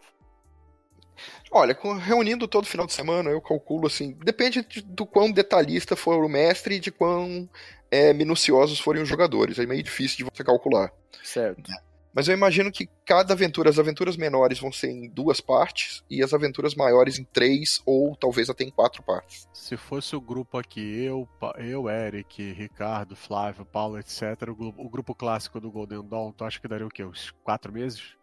Olha, 1.50 1.74
com- 1.74 1.94
reunindo 1.96 2.46
todo 2.48 2.66
final 2.66 2.86
de 2.86 2.92
semana, 2.92 3.30
eu 3.30 3.40
calculo 3.40 3.86
assim, 3.86 4.12
depende 4.24 4.62
de- 4.68 4.82
do 4.82 5.06
quão 5.06 5.30
detalhista 5.30 5.96
for 5.96 6.24
o 6.24 6.28
mestre 6.28 6.76
e 6.76 6.80
de 6.80 6.90
quão 6.90 7.48
é, 7.90 8.12
minuciosos 8.12 8.80
forem 8.80 9.02
os 9.02 9.08
jogadores. 9.08 9.58
É 9.58 9.66
meio 9.66 9.82
difícil 9.82 10.18
de 10.18 10.24
você 10.24 10.42
calcular. 10.42 10.92
Certo. 11.22 11.70
Mas 12.12 12.28
eu 12.28 12.34
imagino 12.34 12.72
que 12.72 12.88
cada 13.04 13.34
aventura, 13.34 13.68
as 13.68 13.78
aventuras 13.78 14.16
menores 14.16 14.58
vão 14.58 14.72
ser 14.72 14.88
em 14.90 15.06
duas 15.06 15.38
partes 15.38 16.02
e 16.08 16.22
as 16.24 16.32
aventuras 16.32 16.74
maiores 16.74 17.18
em 17.18 17.24
três 17.24 17.82
ou 17.84 18.16
talvez 18.16 18.48
até 18.48 18.64
em 18.64 18.70
quatro 18.70 19.02
partes. 19.02 19.46
Se 19.52 19.76
fosse 19.76 20.16
o 20.16 20.20
grupo 20.20 20.56
aqui, 20.56 21.04
eu, 21.04 21.28
eu 21.58 21.90
Eric, 21.90 22.52
Ricardo, 22.52 23.14
Flávio, 23.14 23.66
Paulo, 23.66 23.98
etc., 23.98 24.22
o 24.48 24.54
grupo, 24.54 24.82
o 24.82 24.88
grupo 24.88 25.14
clássico 25.14 25.60
do 25.60 25.70
Golden 25.70 26.08
Dawn, 26.08 26.32
tu 26.32 26.42
acha 26.44 26.58
que 26.58 26.66
daria 26.66 26.86
o 26.86 26.90
quê? 26.90 27.04
Uns 27.04 27.32
quatro 27.44 27.70
meses? 27.70 28.16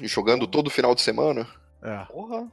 E 0.00 0.06
jogando 0.06 0.46
todo 0.46 0.70
final 0.70 0.94
de 0.94 1.00
semana, 1.02 1.48
É. 1.82 2.04
Porra. 2.06 2.50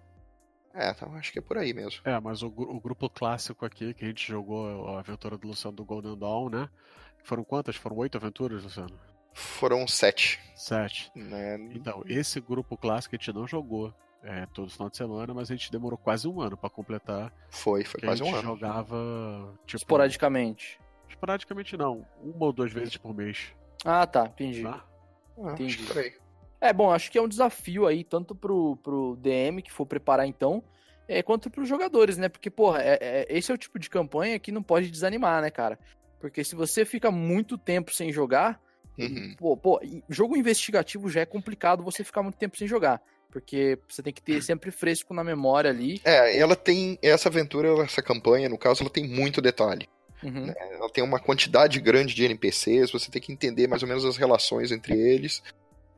é, 0.74 0.92
então 0.92 1.14
acho 1.16 1.32
que 1.32 1.40
é 1.40 1.42
por 1.42 1.58
aí 1.58 1.74
mesmo. 1.74 2.02
É, 2.06 2.20
mas 2.20 2.42
o, 2.44 2.48
o 2.48 2.80
grupo 2.80 3.10
clássico 3.10 3.66
aqui, 3.66 3.94
que 3.94 4.06
a 4.06 4.08
gente 4.08 4.28
jogou 4.28 4.88
a 4.96 5.00
aventura 5.00 5.38
do 5.38 5.48
Luciano 5.48 5.76
do 5.76 5.86
Golden 5.86 6.18
Dawn, 6.18 6.50
né? 6.50 6.70
Foram 7.24 7.44
quantas? 7.44 7.76
Foram 7.76 7.98
oito 7.98 8.18
aventuras, 8.18 8.64
Luciano? 8.64 8.98
Foram 9.34 9.88
sete. 9.88 10.40
Sete. 10.56 11.12
Né? 11.16 11.56
Então, 11.74 12.04
esse 12.08 12.40
grupo 12.40 12.78
clássico 12.78 13.16
a 13.16 13.18
gente 13.18 13.34
não 13.34 13.48
jogou 13.48 13.94
é, 14.24 14.46
todo 14.54 14.70
final 14.70 14.90
de 14.90 14.96
semana, 14.98 15.34
mas 15.34 15.50
a 15.52 15.56
gente 15.56 15.72
demorou 15.72 15.98
quase 15.98 16.28
um 16.28 16.40
ano 16.40 16.56
pra 16.56 16.70
completar. 16.70 17.34
Foi, 17.50 17.84
foi 17.84 18.00
Que 18.00 18.06
quase 18.08 18.22
a 18.22 18.26
um 18.26 18.28
gente 18.30 18.38
ano. 18.40 18.48
jogava. 18.48 19.54
Tipo, 19.66 19.78
Esporadicamente. 19.78 20.80
Esporadicamente 21.10 21.76
não. 21.76 22.06
Uma 22.22 22.46
ou 22.46 22.54
duas 22.54 22.72
vezes 22.72 22.96
por 22.98 23.14
mês. 23.14 23.54
Ah, 23.84 24.06
tá. 24.08 24.26
Entendi. 24.28 24.64
Tá? 24.64 24.84
Ah, 25.38 25.42
acho 25.48 25.54
entendi. 25.56 25.78
que 25.78 25.86
por 25.86 25.98
aí. 25.98 26.14
É, 26.68 26.74
bom, 26.74 26.92
acho 26.92 27.12
que 27.12 27.18
é 27.18 27.22
um 27.22 27.28
desafio 27.28 27.86
aí, 27.86 28.04
tanto 28.04 28.34
pro, 28.36 28.78
pro 28.78 29.16
DM, 29.22 29.62
que 29.62 29.72
for 29.72 29.86
preparar 29.86 30.26
então, 30.28 30.64
é, 31.08 31.22
quanto 31.22 31.50
pros 31.50 31.68
jogadores, 31.70 32.18
né? 32.18 32.28
Porque, 32.30 32.50
porra, 32.50 32.82
é- 32.82 32.98
é- 33.02 33.26
esse 33.30 33.52
é 33.52 33.56
o 33.56 33.58
tipo 33.58 33.78
de 33.78 33.90
campanha 33.90 34.40
que 34.40 34.52
não 34.52 34.64
pode 34.64 34.90
desanimar, 34.90 35.42
né, 35.42 35.50
cara? 35.52 35.78
Porque 36.20 36.44
se 36.44 36.56
você 36.56 36.84
fica 36.84 37.12
muito 37.12 37.58
tempo 37.58 37.94
sem 37.94 38.12
jogar, 38.12 38.60
Uhum. 38.98 39.36
pô, 39.38 39.56
pô, 39.58 39.80
jogo 40.10 40.36
investigativo 40.38 41.10
já 41.10 41.22
é 41.22 41.26
complicado 41.26 41.84
você 41.84 42.04
ficar 42.04 42.24
muito 42.24 42.38
tempo 42.38 42.58
sem 42.58 42.68
jogar. 42.68 43.02
Porque 43.30 43.78
você 43.90 44.02
tem 44.02 44.14
que 44.14 44.22
ter 44.22 44.42
sempre 44.42 44.72
fresco 44.72 45.14
na 45.14 45.22
memória 45.22 45.70
ali. 45.70 46.00
É, 46.06 46.40
ela 46.40 46.56
tem. 46.56 46.98
Essa 47.02 47.28
aventura, 47.28 47.68
essa 47.84 48.02
campanha, 48.02 48.48
no 48.48 48.58
caso, 48.58 48.82
ela 48.82 48.90
tem 48.90 49.06
muito 49.06 49.42
detalhe. 49.42 49.90
Uhum. 50.24 50.54
Ela 50.58 50.90
tem 50.90 51.04
uma 51.04 51.20
quantidade 51.20 51.80
grande 51.82 52.16
de 52.16 52.24
NPCs, 52.24 52.92
você 52.92 53.12
tem 53.12 53.22
que 53.22 53.34
entender 53.34 53.68
mais 53.68 53.84
ou 53.84 53.90
menos 53.90 54.06
as 54.06 54.16
relações 54.16 54.72
entre 54.72 54.94
eles. 54.98 55.44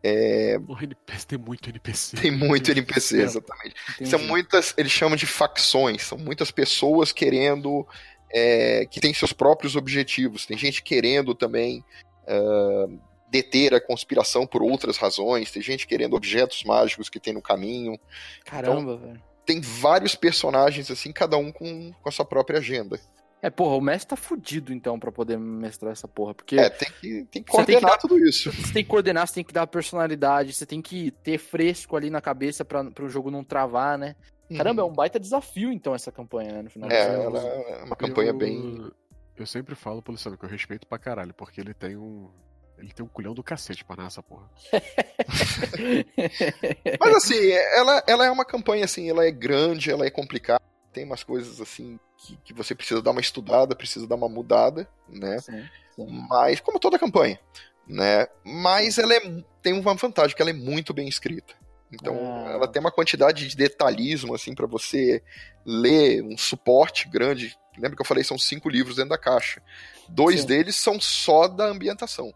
É, 0.03 0.57
O 0.67 0.77
NPC 0.81 1.25
tem 1.27 1.37
muito 1.37 1.69
NPC. 1.69 2.17
tem 2.17 2.31
muito 2.31 2.71
NPC, 2.71 3.19
É. 3.19 3.23
exatamente. 3.23 3.75
Entendi. 3.95 4.09
São 4.09 4.19
muitas, 4.19 4.73
eles 4.77 4.91
chamam 4.91 5.15
de 5.15 5.25
facções, 5.25 6.03
são 6.03 6.17
muitas 6.17 6.51
pessoas 6.51 7.11
querendo. 7.11 7.85
é, 8.29 8.85
que 8.85 8.99
têm 8.99 9.13
seus 9.13 9.31
próprios 9.31 9.77
objetivos. 9.77 10.45
Tem 10.45 10.57
gente 10.57 10.83
querendo 10.83 11.33
também 11.33 11.81
ah, 12.27 12.85
deter 13.31 13.73
a 13.73 13.79
conspiração 13.79 14.45
por 14.45 14.61
outras 14.61 14.97
razões, 14.97 15.49
tem 15.49 15.61
gente 15.61 15.87
querendo 15.87 16.13
objetos 16.13 16.61
mágicos 16.65 17.09
que 17.09 17.21
tem 17.21 17.33
no 17.33 17.41
caminho. 17.41 17.97
Caramba, 18.43 18.97
velho. 18.97 19.23
Tem 19.45 19.61
vários 19.61 20.13
personagens, 20.13 20.91
assim, 20.91 21.13
cada 21.13 21.37
um 21.37 21.53
com, 21.53 21.93
com 21.93 22.09
a 22.09 22.11
sua 22.11 22.25
própria 22.25 22.59
agenda. 22.59 22.99
É, 23.41 23.49
porra, 23.49 23.75
o 23.75 23.81
mestre 23.81 24.09
tá 24.09 24.15
fudido 24.15 24.73
então 24.73 24.99
pra 24.99 25.11
poder 25.11 25.37
mestrar 25.37 25.91
essa 25.91 26.07
porra. 26.07 26.33
Porque 26.33 26.57
É, 26.57 26.69
tem 26.69 26.87
que, 26.99 27.25
tem 27.29 27.43
que 27.43 27.51
Você 27.51 27.57
tem 27.65 27.65
que 27.65 27.71
coordenar 27.73 27.91
dar- 27.91 27.97
tudo 27.97 28.17
isso. 28.27 28.51
você 28.51 28.73
tem 28.73 28.83
que 28.83 28.89
coordenar, 28.89 29.27
você 29.27 29.33
tem 29.35 29.43
que 29.43 29.53
dar 29.53 29.67
personalidade, 29.67 30.53
você 30.53 30.65
tem 30.65 30.81
que 30.81 31.11
ter 31.11 31.37
fresco 31.37 31.95
ali 31.95 32.09
na 32.09 32.19
cabeça 32.21 32.65
pra, 32.65 32.81
o 32.99 33.09
jogo 33.09 33.29
não 33.29 33.43
travar, 33.43 33.97
né? 33.97 34.15
Caramba, 34.55 34.81
é 34.81 34.85
um 34.85 34.93
baita 34.93 35.19
desafio 35.19 35.71
então 35.71 35.93
essa 35.93 36.11
campanha, 36.11 36.53
né? 36.53 36.61
No 36.63 36.69
final 36.69 36.89
É, 36.89 37.13
ela 37.23 37.39
é 37.39 37.83
uma 37.83 37.95
campanha 37.95 38.29
eu, 38.29 38.37
bem. 38.37 38.89
Eu 39.35 39.45
sempre 39.45 39.75
falo 39.75 40.01
pro 40.01 40.13
Luciano 40.13 40.37
que 40.37 40.45
eu 40.45 40.49
respeito 40.49 40.87
pra 40.87 40.97
caralho, 40.97 41.33
porque 41.33 41.59
ele 41.61 41.73
tem 41.73 41.95
um. 41.97 42.29
Ele 42.77 42.93
tem 42.93 43.03
um 43.03 43.09
culhão 43.09 43.33
do 43.33 43.43
cacete 43.43 43.83
pra 43.83 43.95
narrar 43.97 44.07
essa 44.07 44.23
porra. 44.23 44.49
Mas 46.99 47.15
assim, 47.15 47.51
ela, 47.51 48.03
ela 48.07 48.25
é 48.25 48.31
uma 48.31 48.45
campanha 48.45 48.85
assim, 48.85 49.09
ela 49.09 49.25
é 49.25 49.31
grande, 49.31 49.91
ela 49.91 50.05
é 50.05 50.09
complicada, 50.09 50.63
tem 50.93 51.03
umas 51.05 51.23
coisas 51.23 51.59
assim 51.61 51.99
que, 52.17 52.37
que 52.43 52.53
você 52.53 52.73
precisa 52.73 53.01
dar 53.01 53.11
uma 53.11 53.21
estudada, 53.21 53.75
precisa 53.75 54.07
dar 54.07 54.15
uma 54.15 54.29
mudada, 54.29 54.87
né? 55.07 55.39
Sim, 55.39 55.63
sim. 55.95 56.25
Mas, 56.29 56.59
como 56.59 56.79
toda 56.79 56.97
campanha, 56.99 57.39
né? 57.87 58.27
Mas 58.43 58.97
ela 58.97 59.13
é, 59.13 59.43
tem 59.61 59.73
uma 59.73 59.93
vantagem, 59.93 60.35
que 60.35 60.41
ela 60.41 60.51
é 60.51 60.53
muito 60.53 60.93
bem 60.93 61.07
escrita. 61.07 61.53
Então, 61.91 62.15
Ah. 62.45 62.51
ela 62.51 62.67
tem 62.67 62.79
uma 62.81 62.91
quantidade 62.91 63.47
de 63.47 63.55
detalhismo, 63.55 64.33
assim, 64.35 64.53
para 64.53 64.67
você 64.67 65.23
ler, 65.65 66.21
um 66.23 66.37
suporte 66.37 67.07
grande. 67.07 67.57
Lembra 67.77 67.95
que 67.95 68.01
eu 68.01 68.05
falei, 68.05 68.23
são 68.23 68.37
cinco 68.37 68.67
livros 68.69 68.95
dentro 68.95 69.11
da 69.11 69.17
caixa. 69.17 69.61
Dois 70.09 70.41
Sim. 70.41 70.47
deles 70.47 70.75
são 70.75 70.99
só 70.99 71.47
da 71.47 71.65
ambientação. 71.65 72.33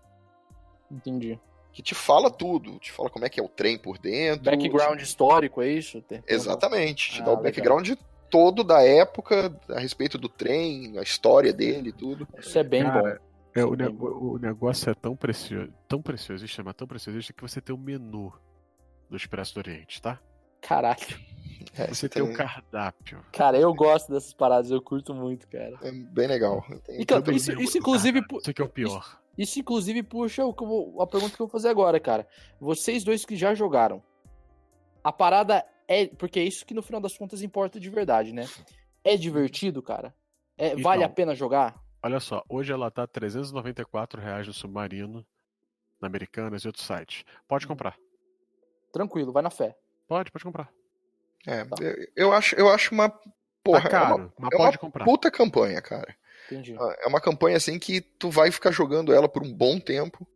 Entendi. 0.90 1.40
Que 1.74 1.82
te 1.82 1.96
fala 1.96 2.30
tudo, 2.30 2.78
te 2.80 2.92
fala 2.92 3.10
como 3.10 3.26
é 3.26 3.30
que 3.30 3.40
é 3.40 3.44
o 3.44 3.48
trem 3.48 3.78
por 3.78 3.98
dentro. 3.98 4.44
Background 4.44 5.02
histórico, 5.02 5.62
é 5.62 5.70
isso? 5.70 6.04
Exatamente, 6.28 7.12
te 7.12 7.22
Ah, 7.22 7.26
dá 7.26 7.32
o 7.32 7.36
legal. 7.36 7.44
background 7.44 7.90
todo 8.32 8.64
da 8.64 8.82
época, 8.82 9.54
a 9.70 9.80
respeito 9.80 10.18
do 10.18 10.28
trem, 10.30 10.98
a 10.98 11.02
história 11.04 11.54
dele 11.54 11.90
e 11.90 11.94
tudo. 11.94 12.28
Isso 12.40 12.58
é 12.58 12.64
bem 12.64 12.84
Cara, 12.84 13.20
bom. 13.20 13.32
É, 13.54 13.66
o, 13.66 13.76
Bem 13.76 13.86
nego- 13.88 14.34
o 14.34 14.38
negócio 14.40 14.90
é 14.90 14.94
tão 14.94 15.14
precioso, 15.16 15.72
tão 15.88 16.02
preciosista, 16.02 16.64
mas 16.64 16.74
tão 16.74 16.88
preciosista 16.88 17.34
que 17.34 17.42
você 17.42 17.60
tem 17.60 17.76
um 17.76 17.78
menu 17.80 18.32
do 19.10 19.18
Expresso 19.18 19.54
do 19.54 19.58
Oriente, 19.58 20.02
tá? 20.02 20.18
Caralho. 20.62 21.20
É, 21.78 21.88
Você 21.88 22.08
tem 22.10 22.22
o 22.24 22.34
cardápio. 22.34 23.24
Cara, 23.32 23.58
eu 23.58 23.74
gosto 23.74 24.12
dessas 24.12 24.34
paradas, 24.34 24.72
eu 24.72 24.82
curto 24.82 25.14
muito, 25.14 25.48
cara. 25.48 25.78
É 25.84 25.92
bem 25.92 26.28
legal. 26.28 26.64
Tem- 26.86 27.02
Então, 27.02 27.22
Tudo 27.22 27.36
isso, 27.36 27.52
isso 27.62 27.78
inclusive, 27.78 28.26
pu- 28.28 28.38
Isso 28.40 28.50
aqui 28.50 28.62
é 28.62 28.66
o 28.66 28.70
pior. 28.70 29.20
isso 29.38 29.60
inclusive 29.60 30.02
puxa 30.04 30.46
o 30.46 30.54
que 30.54 30.66
vou- 30.66 31.02
a 31.02 31.08
pergunta 31.08 31.36
que 31.36 31.42
eu 31.42 31.46
vou 31.48 31.52
fazer 31.52 31.70
agora, 31.70 32.00
cara. 32.00 32.28
Vocês 32.60 33.04
dois 33.04 33.26
que 33.26 33.36
já 33.36 33.54
jogaram, 33.54 34.02
a 35.04 35.12
parada 35.12 35.66
é. 35.94 36.08
Porque 36.08 36.40
é 36.40 36.44
isso 36.44 36.66
que 36.66 36.74
no 36.74 36.82
final 36.82 37.00
das 37.02 37.18
contas 37.18 37.42
importa 37.42 37.80
de 37.80 37.90
verdade, 37.90 38.32
né? 38.34 38.48
É 39.04 39.18
divertido, 39.18 39.82
cara? 39.82 40.14
É, 40.58 40.76
vale 40.76 41.04
a 41.04 41.06
Então. 41.06 41.16
pena 41.16 41.36
jogar? 41.36 41.82
Olha 42.04 42.20
só, 42.20 42.44
hoje 42.50 42.72
ela 42.72 42.90
tá 42.90 43.06
394 43.08 44.20
reais 44.22 44.48
no 44.48 44.54
Submarino, 44.54 45.26
na 46.00 46.08
Americanas 46.08 46.64
e 46.64 46.68
outros 46.68 46.86
sites. 46.86 47.24
Pode 47.48 47.68
comprar. 47.68 47.96
Tranquilo, 48.92 49.32
vai 49.32 49.44
na 49.44 49.50
fé. 49.50 49.76
Pode, 50.08 50.32
pode 50.32 50.44
comprar. 50.44 50.70
É, 51.48 51.62
eu, 51.80 52.08
eu 52.16 52.34
acho, 52.34 52.56
eu 52.56 52.70
acho 52.70 52.94
uma. 52.94 53.10
Porra, 53.64 53.82
tá 53.90 53.98
é 53.98 54.02
uma 54.02 54.08
caro, 54.10 54.34
mas 54.38 54.52
é 54.52 54.56
uma 54.56 54.66
pode 54.66 54.78
comprar. 54.80 55.06
puta 55.06 55.32
campanha, 55.32 55.82
cara. 55.82 56.16
Entendi. 56.48 56.76
É 57.00 57.08
uma 57.08 57.22
campanha 57.22 57.58
assim 57.58 57.80
que 57.80 58.02
tu 58.02 58.30
vai 58.30 58.52
ficar 58.52 58.72
jogando 58.72 59.14
ela 59.14 59.30
por 59.30 59.44
um 59.44 59.54
bom 59.54 59.80
tempo, 59.80 60.28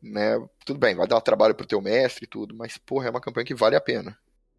né? 0.00 0.38
Tudo 0.64 0.78
bem, 0.78 0.94
vai 0.94 1.06
dar 1.08 1.20
trabalho 1.20 1.54
pro 1.54 1.66
teu 1.66 1.80
mestre 1.80 2.24
e 2.24 2.28
tudo, 2.28 2.54
mas 2.54 2.78
porra, 2.78 3.08
é 3.08 3.10
uma 3.10 3.20
campanha 3.20 3.46
que 3.46 3.54
vale 3.54 3.74
a 3.74 3.80
pena. 3.80 4.16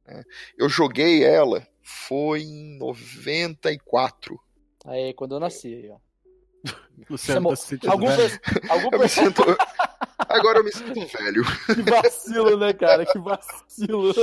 Né? 0.07 0.23
Eu 0.57 0.67
joguei 0.69 1.23
ela, 1.23 1.67
foi 1.83 2.41
em 2.41 2.77
94. 2.77 4.39
Aí, 4.85 5.13
quando 5.13 5.35
eu 5.35 5.39
nasci, 5.39 5.67
aí, 5.73 5.89
ó. 5.89 5.97
Luciano 7.09 7.55
Chamou- 7.55 7.79
tá 7.79 7.91
Algum, 7.91 8.07
velho. 8.07 8.39
algum 8.69 8.89
Eu 9.03 9.07
sinto. 9.09 9.43
Agora 10.17 10.59
eu 10.59 10.63
me 10.63 10.71
sinto 10.71 10.93
velho. 11.05 11.43
Que 11.75 11.81
vacilo, 11.91 12.57
né, 12.57 12.73
cara? 12.73 13.05
Que 13.05 13.19
vacilo. 13.19 14.13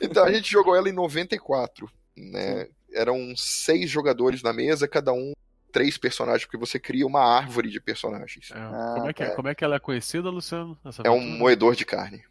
Então 0.00 0.24
a 0.24 0.32
gente 0.32 0.50
jogou 0.50 0.74
ela 0.74 0.88
em 0.88 0.92
94, 0.92 1.88
né? 2.16 2.66
Eram 2.92 3.34
seis 3.36 3.88
jogadores 3.90 4.42
na 4.42 4.52
mesa, 4.52 4.88
cada 4.88 5.12
um 5.12 5.32
três 5.70 5.96
personagens, 5.96 6.44
porque 6.46 6.56
você 6.58 6.80
cria 6.80 7.06
uma 7.06 7.20
árvore 7.22 7.70
de 7.70 7.80
personagens. 7.80 8.50
É, 8.50 8.58
Ah, 8.58 8.94
como, 8.96 9.08
é 9.08 9.12
que, 9.12 9.24
tá. 9.24 9.34
como 9.36 9.48
é 9.48 9.54
que 9.54 9.62
ela 9.64 9.76
é 9.76 9.78
conhecida, 9.78 10.28
Luciano? 10.28 10.76
essa 10.84 11.02
É 11.04 11.10
um 11.10 11.20
moedor 11.20 11.76
de 11.76 11.84
carne. 11.84 12.24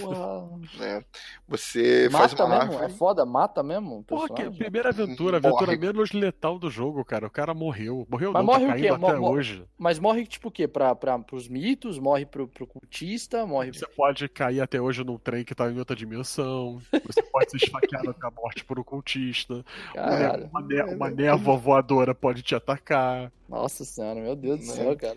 Porra. 0.00 0.48
né? 0.78 1.04
Você 1.48 2.08
faz 2.12 2.32
Mata 2.32 2.44
uma 2.44 2.58
mesmo? 2.58 2.72
É 2.72 2.76
árvore. 2.76 2.92
foda? 2.94 3.26
Mata 3.26 3.62
mesmo? 3.62 4.04
Porra, 4.04 4.28
que 4.28 4.50
primeira 4.50 4.90
aventura, 4.90 5.36
a 5.36 5.38
aventura 5.38 5.66
Morre. 5.66 5.76
menos 5.78 6.12
letal 6.12 6.58
do 6.58 6.70
jogo, 6.70 7.04
cara. 7.04 7.26
O 7.26 7.30
cara 7.30 7.52
morreu. 7.54 8.06
Morreu 8.08 8.32
Mas 8.32 8.44
não, 8.44 8.52
morre 8.52 8.66
tá 8.66 8.72
o 8.72 8.76
quê? 8.76 8.88
caindo 8.88 9.06
até 9.06 9.14
Mo- 9.16 9.20
mo- 9.22 9.30
hoje. 9.32 9.64
Mas 9.76 9.98
morre 9.98 10.26
tipo 10.26 10.48
o 10.48 10.50
quê? 10.50 10.68
Pra, 10.68 10.94
pra, 10.94 11.18
pros 11.18 11.48
mitos? 11.48 11.98
Morre 11.98 12.24
pro, 12.26 12.46
pro 12.46 12.66
cultista? 12.66 13.44
Morre. 13.46 13.72
Você 13.72 13.86
pode 13.86 14.28
cair 14.28 14.60
até 14.60 14.80
hoje 14.80 15.02
num 15.02 15.18
trem 15.18 15.44
que 15.44 15.54
tá 15.54 15.70
em 15.70 15.78
outra 15.78 15.96
dimensão. 15.96 16.80
Você 17.06 17.22
pode 17.22 17.50
ser 17.50 17.56
esfaqueado 17.58 18.14
com 18.18 18.26
a 18.26 18.30
morte 18.30 18.64
por 18.64 18.78
um 18.78 18.84
cultista. 18.84 19.64
Caralho. 19.94 20.46
Uma, 20.46 20.60
né- 20.60 20.84
uma 20.84 21.10
névoa 21.10 21.56
voadora 21.56 22.14
pode 22.14 22.42
te 22.42 22.54
atacar. 22.54 23.32
Nossa 23.48 23.84
senhora, 23.84 24.20
meu 24.20 24.36
Deus 24.36 24.60
do 24.60 24.66
Né? 24.66 24.72
céu, 24.72 24.96
cara. 24.96 25.16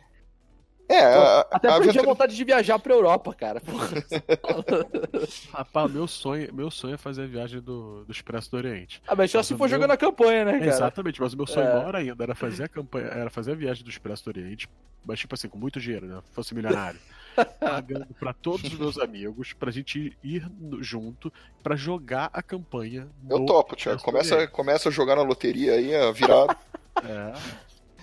É, 0.93 1.03
a, 1.03 1.39
Até 1.51 1.69
a 1.69 1.79
perdi 1.79 1.99
a 1.99 2.03
vontade 2.03 2.35
de 2.35 2.43
viajar 2.43 2.77
pra 2.79 2.93
Europa, 2.93 3.33
cara. 3.33 3.61
Rapaz, 5.53 5.91
meu 5.91 6.07
sonho, 6.07 6.53
meu 6.53 6.69
sonho 6.71 6.95
é 6.95 6.97
fazer 6.97 7.23
a 7.23 7.27
viagem 7.27 7.61
do, 7.61 8.03
do 8.05 8.11
Expresso 8.11 8.51
do 8.51 8.57
Oriente. 8.57 9.01
ah, 9.07 9.15
mas 9.15 9.31
só 9.31 9.39
Mas 9.39 9.47
se 9.47 9.53
for 9.53 9.61
meu- 9.67 9.69
jogando 9.69 9.91
a 9.91 9.97
campanha, 9.97 10.45
né, 10.45 10.53
cara? 10.53 10.65
Exatamente, 10.65 11.21
mas 11.21 11.33
o 11.33 11.37
meu 11.37 11.47
sonho 11.47 11.67
É. 11.67 11.73
maior 11.77 11.95
ainda 11.95 12.23
era 12.23 12.35
fazer 12.35 12.63
a 12.63 12.67
campanha, 12.67 13.07
era 13.07 13.29
fazer 13.29 13.51
a 13.51 13.55
viagem 13.55 13.83
do 13.83 13.89
Expresso 13.89 14.23
do 14.25 14.27
Oriente, 14.29 14.67
mas 15.05 15.19
tipo 15.19 15.33
assim, 15.33 15.47
com 15.47 15.57
muito 15.57 15.79
dinheiro, 15.79 16.05
né? 16.07 16.21
Fosse 16.33 16.53
milionário. 16.53 16.99
pagando 17.59 18.07
pra 18.19 18.33
todos 18.33 18.71
os 18.73 18.77
meus 18.77 18.97
amigos, 18.99 19.53
pra 19.53 19.71
gente 19.71 20.17
ir 20.21 20.45
junto, 20.81 21.31
pra 21.63 21.75
jogar 21.77 22.29
a 22.33 22.43
campanha. 22.43 23.07
Eu 23.29 23.39
no 23.39 23.45
topo, 23.45 23.75
Thiago. 23.75 24.01
Começa, 24.03 24.47
começa 24.47 24.89
a 24.89 24.91
jogar 24.91 25.15
na 25.15 25.21
loteria 25.23 25.73
aí, 25.73 25.95
a 25.95 26.11
virar. 26.11 26.47
É, 27.05 27.33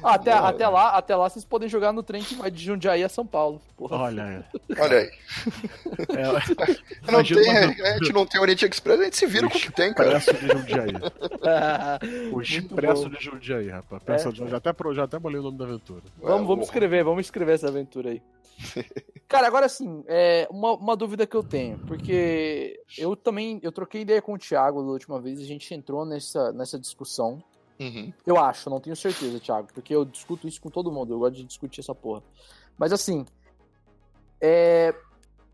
até, 0.03 0.35
Não. 0.35 0.45
até, 0.47 0.69
lá, 0.69 0.91
até 0.91 1.17
lá 1.17 1.29
vocês 1.29 1.45
podem 1.45 1.69
jogar 1.69 1.93
no 1.93 2.03
trem 2.03 2.23
que 2.23 2.35
vai 2.35 2.51
de 2.51 2.65
Jundiaí 2.65 3.03
a 3.05 3.09
São 3.09 3.27
Paulo. 3.27 3.61
Porra. 3.77 3.97
olha, 3.97 4.45
Olha 4.79 4.99
aí. 4.99 5.11
é, 6.11 7.11
Não 7.13 7.23
tem, 7.23 7.51
uma- 7.51 7.89
a 7.89 7.99
gente 7.99 8.13
não 8.13 8.27
tem 8.27 8.41
Oriente 8.41 8.65
Express, 8.67 9.01
a 9.01 9.05
gente 9.05 9.17
se 9.17 9.27
vira 9.27 9.49
com 9.49 9.57
o 9.57 9.61
que 9.61 9.73
tem, 9.73 9.93
cara. 9.95 10.19
Expresso 10.19 10.41
de 10.47 10.53
Jundiaí. 10.53 10.93
O 12.31 12.37
Muito 12.37 12.43
Expresso 12.51 13.09
de 13.11 13.25
Jundiaí, 13.25 13.69
rapaz. 13.69 14.03
Pensa, 14.03 14.29
É. 14.29 14.33
já, 14.49 14.57
até, 14.57 14.75
já 14.95 15.05
até 15.05 15.19
bolei 15.19 15.41
o 15.41 15.43
nome 15.43 15.59
da 15.59 15.65
aventura. 15.65 16.03
Vamos, 16.21 16.47
vamos 16.47 16.65
escrever, 16.67 17.05
vamos 17.05 17.27
escrever 17.27 17.55
essa 17.55 17.69
aventura 17.69 18.11
aí. 18.11 18.23
Cara, 19.29 19.47
agora 19.47 19.69
sim, 19.69 20.03
é 20.09 20.49
uma, 20.51 20.73
uma 20.73 20.97
dúvida 20.97 21.27
que 21.27 21.37
eu 21.37 21.43
tenho, 21.43 21.79
porque 21.87 22.81
eu 22.97 23.15
também, 23.15 23.61
eu 23.63 23.71
troquei 23.71 24.01
ideia 24.01 24.23
com 24.23 24.33
o 24.33 24.39
Thiago 24.39 24.83
da 24.83 24.89
última 24.89 25.21
vez, 25.21 25.39
a 25.39 25.45
gente 25.45 25.73
entrou 25.75 26.05
nessa, 26.05 26.51
nessa 26.53 26.79
discussão. 26.79 27.43
Uhum. 27.81 28.13
Eu 28.27 28.39
acho, 28.39 28.69
não 28.69 28.81
tenho 28.81 28.97
certeza, 28.97 29.39
Thiago, 29.39 29.69
porque 29.73 29.95
eu 29.95 30.05
discuto 30.05 30.49
isso 30.49 30.61
com 30.61 30.69
todo 30.69 30.91
mundo, 30.91 31.13
eu 31.13 31.19
gosto 31.19 31.37
de 31.37 31.45
discutir 31.45 31.81
essa 31.81 31.95
porra. 31.95 32.23
Mas 32.77 32.93
assim, 32.93 33.25
é, 34.41 34.95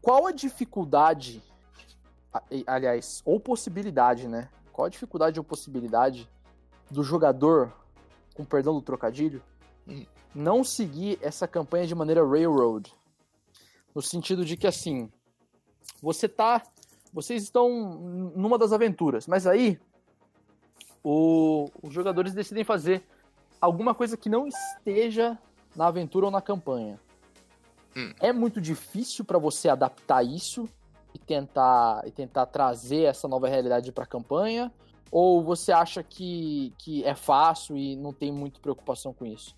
qual 0.01 0.27
a 0.27 0.33
dificuldade, 0.33 1.43
aliás, 2.67 3.23
ou 3.25 3.39
possibilidade, 3.39 4.27
né? 4.29 4.49
Qual 4.73 4.87
a 4.87 4.91
dificuldade 4.91 5.39
ou 5.39 5.45
possibilidade 5.45 6.29
do 6.91 7.03
jogador, 7.03 7.73
com 8.35 8.45
perdão 8.45 8.75
do 8.75 8.83
trocadilho, 8.83 9.43
Hum. 9.87 10.07
não 10.35 10.65
seguir 10.65 11.19
essa 11.21 11.47
campanha 11.47 11.87
de 11.87 11.95
maneira 11.95 12.27
railroad? 12.27 12.93
No 13.95 14.01
sentido 14.03 14.45
de 14.45 14.57
que 14.57 14.67
assim, 14.67 15.11
você 16.03 16.29
tá, 16.29 16.63
vocês 17.13 17.43
estão 17.43 17.69
numa 18.35 18.59
das 18.59 18.73
aventuras, 18.73 19.27
mas 19.27 19.47
aí 19.47 19.79
o- 21.05 21.71
os 21.83 21.93
jogadores 21.93 22.33
decidem 22.33 22.65
fazer 22.65 23.05
alguma 23.61 23.95
coisa 23.95 24.17
que 24.17 24.29
não 24.29 24.49
esteja 24.49 25.39
na 25.77 25.87
aventura 25.87 26.27
ou 26.27 26.33
na 26.33 26.41
campanha. 26.41 26.99
Hum. 27.97 28.13
É 28.21 28.33
muito 28.33 28.61
difícil 28.61 29.25
para 29.25 29.39
você 29.39 29.69
adaptar 29.69 30.25
isso 30.25 30.69
e 31.15 31.19
tentar, 31.19 32.03
e 32.07 32.11
tentar 32.11 32.47
trazer 32.47 33.03
essa 33.03 33.29
nova 33.29 33.49
realidade 33.49 33.93
para 33.93 34.05
a 34.05 34.07
campanha? 34.07 34.73
Ou 35.11 35.45
você 35.45 35.71
acha 35.71 36.03
que, 36.03 36.73
que 36.79 37.05
é 37.05 37.15
fácil 37.15 37.77
e 37.77 37.95
não 37.95 38.13
tem 38.13 38.33
muita 38.33 38.59
preocupação 38.59 39.13
com 39.13 39.25
isso? 39.25 39.55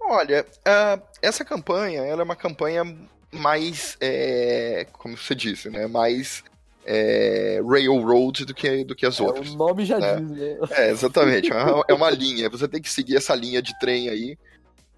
Olha, 0.00 0.46
ah, 0.64 0.98
essa 1.20 1.44
campanha, 1.44 2.00
ela 2.02 2.22
é 2.22 2.24
uma 2.24 2.36
campanha 2.36 2.82
mais, 3.30 3.98
é, 4.00 4.86
como 4.92 5.16
você 5.18 5.34
disse, 5.34 5.68
né? 5.68 5.86
Mais 5.86 6.42
é, 6.86 7.60
railroad 7.66 8.44
do 8.44 8.54
que, 8.54 8.84
do 8.84 8.94
que 8.94 9.06
as 9.06 9.18
É, 9.18 9.22
outras. 9.22 9.50
o 9.50 9.56
nome 9.56 9.84
já 9.84 9.98
É. 9.98 10.16
diz, 10.20 10.30
né? 10.30 10.58
É, 10.70 10.90
exatamente. 10.90 11.50
É 11.52 11.56
uma- 11.56 11.84
É 11.88 11.94
uma 11.94 12.10
linha. 12.10 12.48
Você 12.50 12.68
tem 12.68 12.80
que 12.82 12.90
seguir 12.90 13.16
essa 13.16 13.34
linha 13.34 13.62
de 13.62 13.78
trem 13.78 14.08
aí. 14.08 14.36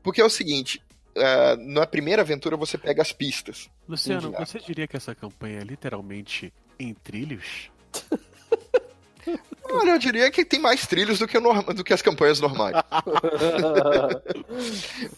Porque 0.02 0.20
é 0.20 0.24
o 0.24 0.30
seguinte: 0.30 0.80
ah, 1.16 1.56
na 1.58 1.86
primeira 1.86 2.22
aventura 2.22 2.56
você 2.56 2.76
pega 2.78 3.02
as 3.02 3.12
pistas. 3.12 3.68
Luciano, 3.88 4.32
você 4.32 4.58
diria 4.58 4.86
que 4.86 4.96
essa 4.96 5.14
campanha 5.14 5.60
é 5.60 5.64
literalmente 5.64 6.52
em 6.78 6.94
trilhos? 6.94 7.70
Olha, 9.68 9.90
eu 9.90 9.98
diria 9.98 10.30
que 10.30 10.44
tem 10.44 10.60
mais 10.60 10.86
trilhos 10.86 11.18
do 11.18 11.26
que, 11.26 11.36
o 11.36 11.40
norma- 11.40 11.74
do 11.74 11.82
que 11.82 11.92
as 11.92 12.00
campanhas 12.00 12.38
normais. 12.40 12.76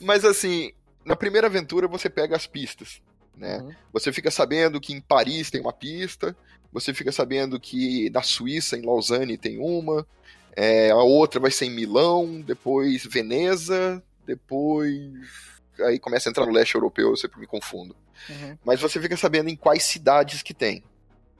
Mas 0.00 0.24
assim, 0.24 0.72
na 1.04 1.16
primeira 1.16 1.46
aventura 1.46 1.86
você 1.86 2.08
pega 2.08 2.36
as 2.36 2.46
pistas, 2.46 3.00
né? 3.38 3.58
Uhum. 3.58 3.72
Você 3.92 4.12
fica 4.12 4.30
sabendo 4.30 4.80
que 4.80 4.92
em 4.92 5.00
Paris 5.00 5.50
tem 5.50 5.60
uma 5.60 5.72
pista, 5.72 6.36
você 6.72 6.92
fica 6.92 7.10
sabendo 7.12 7.58
que 7.58 8.10
na 8.10 8.22
Suíça, 8.22 8.76
em 8.76 8.82
Lausanne, 8.82 9.38
tem 9.38 9.58
uma, 9.58 10.06
é, 10.54 10.90
a 10.90 10.96
outra 10.96 11.38
vai 11.40 11.50
ser 11.50 11.66
em 11.66 11.70
Milão, 11.70 12.40
depois 12.40 13.06
Veneza, 13.06 14.02
depois. 14.26 14.92
Aí 15.80 15.98
começa 15.98 16.28
a 16.28 16.30
entrar 16.30 16.44
no 16.44 16.52
leste 16.52 16.74
europeu, 16.74 17.10
eu 17.10 17.16
sempre 17.16 17.38
me 17.38 17.46
confundo. 17.46 17.96
Uhum. 18.28 18.58
Mas 18.64 18.80
você 18.80 19.00
fica 19.00 19.16
sabendo 19.16 19.48
em 19.48 19.56
quais 19.56 19.84
cidades 19.84 20.42
que 20.42 20.52
tem. 20.52 20.82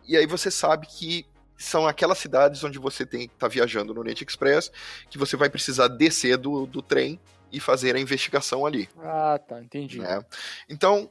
E 0.07 0.17
aí 0.17 0.27
você 0.27 0.51
sabe 0.51 0.87
que 0.87 1.27
são 1.57 1.89
aquelas 1.89 2.19
cidades 2.19 2.63
onde 2.63 2.79
você 2.79 3.05
tem 3.05 3.27
que 3.27 3.35
estar 3.35 3.49
viajando 3.49 3.93
no 3.93 4.01
Oriente 4.01 4.25
Express, 4.25 4.71
que 5.11 5.19
você 5.19 5.37
vai 5.37 5.51
precisar 5.51 5.89
descer 5.89 6.39
do, 6.39 6.65
do 6.65 6.81
trem 6.81 7.21
e 7.51 7.59
fazer 7.59 7.97
a 7.97 8.01
investigação 8.01 8.65
ali. 8.65 8.89
Ah, 8.99 9.39
tá, 9.47 9.61
entendi. 9.61 9.99
né? 9.99 10.25
Então, 10.69 11.11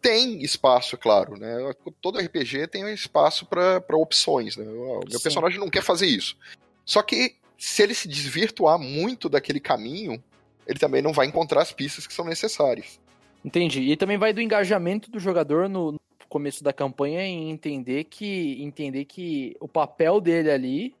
tem 0.00 0.42
espaço, 0.42 0.94
é 0.94 0.98
claro, 0.98 1.36
né? 1.36 1.56
Todo 2.00 2.18
RPG 2.18 2.66
tem 2.68 2.88
espaço 2.92 3.46
para 3.46 3.82
opções, 3.96 4.56
né? 4.56 4.64
O 4.64 5.00
meu 5.08 5.18
Sim. 5.18 5.22
personagem 5.22 5.58
não 5.60 5.68
quer 5.70 5.82
fazer 5.82 6.06
isso. 6.06 6.36
Só 6.84 7.02
que 7.02 7.36
se 7.58 7.82
ele 7.82 7.94
se 7.94 8.08
desvirtuar 8.08 8.78
muito 8.78 9.28
daquele 9.28 9.60
caminho, 9.60 10.22
ele 10.66 10.78
também 10.78 11.02
não 11.02 11.12
vai 11.12 11.26
encontrar 11.26 11.60
as 11.62 11.72
pistas 11.72 12.06
que 12.06 12.14
são 12.14 12.24
necessárias. 12.24 12.98
Entendi. 13.44 13.82
E 13.82 13.96
também 13.96 14.16
vai 14.18 14.32
do 14.32 14.40
engajamento 14.40 15.10
do 15.10 15.18
jogador 15.18 15.68
no 15.68 15.92
no 15.92 15.98
começo 16.28 16.62
da 16.62 16.72
campanha 16.72 17.22
em 17.26 17.50
entender 17.50 18.04
que 18.04 18.62
entender 18.62 19.04
que 19.04 19.56
o 19.58 19.66
papel 19.66 20.20
dele 20.20 20.48
ali 20.50 20.94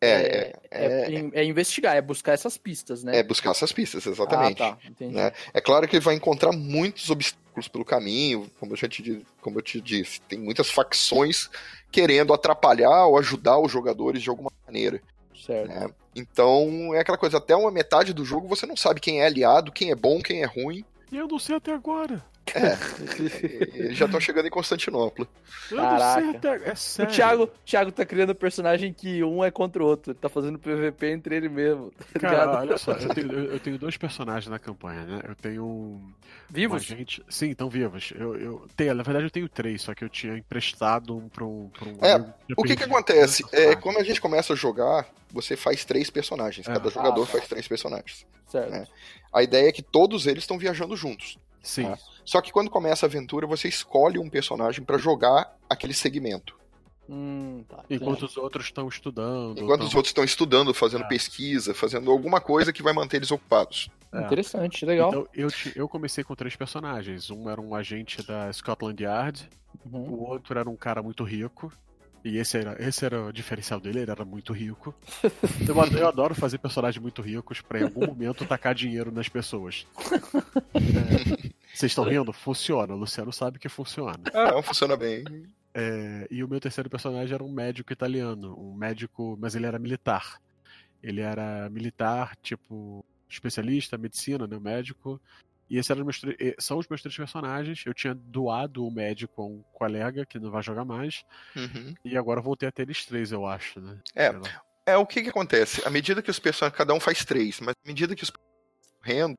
É, 0.00 0.52
é, 0.70 0.86
é- 0.86 1.30
é 1.40 1.44
investigar, 1.44 1.96
é 1.96 2.00
buscar 2.00 2.34
essas 2.34 2.56
pistas, 2.56 3.02
né? 3.02 3.16
é 3.18 3.22
buscar 3.22 3.50
essas 3.50 3.72
pistas, 3.72 4.06
exatamente. 4.06 4.62
Ah, 4.62 4.76
tá, 4.76 4.88
entendi. 4.88 5.14
né? 5.14 5.32
É 5.52 5.60
claro 5.60 5.88
que 5.88 5.96
ele 5.96 6.04
vai 6.04 6.14
encontrar 6.14 6.52
muitos 6.52 7.10
obstáculos 7.10 7.45
pelo 7.66 7.84
caminho, 7.84 8.50
como 8.60 8.72
eu, 8.72 8.76
já 8.76 8.88
te, 8.88 9.24
como 9.40 9.58
eu 9.58 9.62
te 9.62 9.80
disse. 9.80 10.20
Tem 10.22 10.38
muitas 10.38 10.70
facções 10.70 11.48
querendo 11.90 12.32
atrapalhar 12.34 13.06
ou 13.06 13.18
ajudar 13.18 13.58
os 13.58 13.72
jogadores 13.72 14.22
de 14.22 14.28
alguma 14.28 14.52
maneira. 14.66 15.00
Certo. 15.34 15.68
né? 15.68 15.88
Então 16.14 16.94
é 16.94 17.00
aquela 17.00 17.18
coisa, 17.18 17.38
até 17.38 17.54
uma 17.54 17.70
metade 17.70 18.12
do 18.12 18.24
jogo 18.24 18.48
você 18.48 18.66
não 18.66 18.76
sabe 18.76 19.00
quem 19.00 19.20
é 19.20 19.26
aliado, 19.26 19.72
quem 19.72 19.90
é 19.90 19.94
bom, 19.94 20.20
quem 20.20 20.42
é 20.42 20.46
ruim. 20.46 20.84
E 21.10 21.16
eu 21.16 21.28
não 21.28 21.38
sei 21.38 21.56
até 21.56 21.72
agora. 21.72 22.24
Eles 23.74 23.96
já 23.96 24.06
estão 24.06 24.20
chegando 24.20 24.46
em 24.46 24.50
Constantinopla. 24.50 25.26
Caraca. 25.70 26.30
até. 26.30 26.68
É 26.68 26.72
O 26.72 26.76
sério. 26.76 27.12
Thiago, 27.12 27.46
Thiago 27.64 27.92
tá 27.92 28.04
criando 28.04 28.30
um 28.32 28.34
personagem 28.34 28.92
que 28.92 29.22
um 29.24 29.44
é 29.44 29.50
contra 29.50 29.82
o 29.82 29.86
outro. 29.86 30.12
Ele 30.12 30.18
tá 30.18 30.28
fazendo 30.28 30.58
PVP 30.58 31.10
entre 31.10 31.36
ele 31.36 31.48
mesmo. 31.48 31.92
Tá 32.12 32.20
Cara, 32.20 32.38
ligado? 32.44 32.58
olha 32.60 32.78
só, 32.78 32.92
eu 32.92 33.08
tenho, 33.14 33.32
eu- 33.52 33.60
tenho 33.60 33.78
dois 33.78 33.96
personagens 33.96 34.48
na 34.48 34.58
campanha, 34.58 35.04
né? 35.04 35.20
Eu 35.28 35.34
tenho 35.34 35.64
um. 35.64 36.12
Vivos? 36.48 36.84
Gente... 36.84 37.22
Sim, 37.28 37.50
estão 37.50 37.68
vivos. 37.68 38.12
Eu, 38.16 38.36
eu 38.36 38.66
tenho, 38.76 38.94
na 38.94 39.02
verdade, 39.02 39.26
eu 39.26 39.30
tenho 39.30 39.48
três, 39.48 39.82
só 39.82 39.94
que 39.94 40.04
eu 40.04 40.08
tinha 40.08 40.36
emprestado 40.36 41.16
um 41.16 41.28
pra 41.28 41.44
um. 41.44 41.68
Pra 41.70 41.88
um 41.88 41.98
É, 42.00 42.34
O 42.56 42.62
que 42.62 42.76
que 42.76 42.84
acontece? 42.84 43.44
É, 43.52 43.74
quando 43.74 43.98
a 43.98 44.04
gente 44.04 44.20
começa 44.20 44.52
a 44.52 44.56
jogar, 44.56 45.06
você 45.32 45.56
faz 45.56 45.84
três 45.84 46.10
personagens. 46.10 46.66
É. 46.68 46.72
Cada 46.72 46.88
jogador 46.90 47.22
Ah, 47.22 47.26
tá. 47.26 47.32
faz 47.32 47.48
três 47.48 47.66
personagens. 47.66 48.26
Certo. 48.48 48.72
É. 48.72 48.86
A 49.32 49.42
ideia 49.42 49.68
é 49.68 49.72
que 49.72 49.82
todos 49.82 50.26
eles 50.26 50.44
estão 50.44 50.56
viajando 50.58 50.96
juntos. 50.96 51.36
Sim. 51.62 51.86
Ah. 51.86 51.98
Só 52.26 52.42
que 52.42 52.52
quando 52.52 52.68
começa 52.68 53.06
a 53.06 53.08
aventura, 53.08 53.46
você 53.46 53.68
escolhe 53.68 54.18
um 54.18 54.28
personagem 54.28 54.84
pra 54.84 54.98
jogar 54.98 55.56
aquele 55.70 55.94
segmento. 55.94 56.54
Hum, 57.08 57.64
tá. 57.68 57.84
Enquanto 57.88 58.24
os 58.24 58.36
outros 58.36 58.64
estão 58.66 58.88
estudando. 58.88 59.60
Enquanto 59.60 59.78
tão- 59.78 59.86
os 59.88 59.94
outros 59.94 60.10
estão 60.10 60.24
estudando, 60.24 60.74
fazendo 60.74 61.04
É. 61.04 61.08
pesquisa, 61.08 61.72
fazendo 61.72 62.10
alguma 62.10 62.40
coisa 62.40 62.72
que 62.72 62.82
vai 62.82 62.92
manter 62.92 63.18
eles 63.18 63.30
ocupados. 63.30 63.88
É. 64.12 64.22
Interessante, 64.22 64.84
legal. 64.84 65.10
Então, 65.10 65.28
eu, 65.32 65.48
ti- 65.50 65.72
eu 65.76 65.88
comecei 65.88 66.24
com 66.24 66.34
três 66.34 66.56
personagens. 66.56 67.30
Um 67.30 67.48
era 67.48 67.60
um 67.60 67.74
agente 67.76 68.20
da 68.26 68.52
Scotland 68.52 69.00
Yard, 69.04 69.48
Uhum. 69.84 70.00
o 70.00 70.28
outro 70.28 70.58
era 70.58 70.68
um 70.68 70.76
cara 70.76 71.00
muito 71.00 71.22
rico. 71.22 71.72
E 72.24 72.38
esse 72.38 72.58
era, 72.58 72.74
esse 72.82 73.04
era 73.04 73.22
o 73.26 73.32
diferencial 73.32 73.78
dele, 73.78 74.00
ele 74.00 74.10
era 74.10 74.24
muito 74.24 74.52
rico. 74.52 74.92
Eu, 75.92 75.98
eu 75.98 76.08
adoro 76.08 76.34
fazer 76.34 76.58
personagens 76.58 77.00
muito 77.00 77.22
ricos 77.22 77.60
pra 77.60 77.78
em 77.78 77.84
algum 77.84 78.04
momento 78.04 78.44
tacar 78.44 78.74
dinheiro 78.74 79.12
nas 79.12 79.28
pessoas. 79.28 79.86
É, 80.74 81.50
Vocês 81.76 81.92
estão 81.92 82.04
rindo? 82.04 82.32
Funciona. 82.32 82.94
O 82.94 82.96
Luciano 82.96 83.30
sabe 83.30 83.58
que 83.58 83.68
funciona. 83.68 84.18
Ah, 84.32 84.52
não, 84.52 84.62
funciona 84.62 84.96
bem. 84.96 85.24
É, 85.74 86.26
e 86.30 86.42
o 86.42 86.48
meu 86.48 86.58
terceiro 86.58 86.88
personagem 86.88 87.34
era 87.34 87.44
um 87.44 87.52
médico 87.52 87.92
italiano, 87.92 88.58
um 88.58 88.74
médico, 88.74 89.36
mas 89.38 89.54
ele 89.54 89.66
era 89.66 89.78
militar. 89.78 90.40
Ele 91.02 91.20
era 91.20 91.68
militar, 91.68 92.34
tipo, 92.36 93.04
especialista, 93.28 93.98
medicina, 93.98 94.46
né, 94.46 94.58
médico. 94.58 95.20
E 95.68 95.76
esses 95.76 95.90
eram 95.90 96.06
os 96.06 96.22
meus 96.22 96.36
são 96.58 96.78
os 96.78 96.88
meus 96.88 97.02
três 97.02 97.14
personagens. 97.14 97.84
Eu 97.84 97.92
tinha 97.92 98.14
doado 98.14 98.86
o 98.86 98.90
médico 98.90 99.42
a 99.42 99.44
um 99.44 99.62
colega 99.74 100.24
que 100.24 100.38
não 100.38 100.50
vai 100.50 100.62
jogar 100.62 100.86
mais. 100.86 101.24
Uhum. 101.54 101.94
E 102.02 102.16
agora 102.16 102.40
eu 102.40 102.44
voltei 102.44 102.70
a 102.70 102.72
ter 102.72 102.82
eles 102.82 103.04
três, 103.04 103.32
eu 103.32 103.44
acho, 103.44 103.80
né? 103.80 103.98
É. 104.14 104.32
É, 104.86 104.96
o 104.96 105.04
que 105.04 105.22
que 105.22 105.28
acontece? 105.28 105.86
À 105.86 105.90
medida 105.90 106.22
que 106.22 106.30
os 106.30 106.38
personagens, 106.38 106.78
cada 106.78 106.94
um 106.94 107.00
faz 107.00 107.22
três, 107.22 107.60
mas 107.60 107.74
à 107.84 107.86
medida 107.86 108.14
que 108.14 108.22
os 108.22 108.32
correndo, 109.06 109.36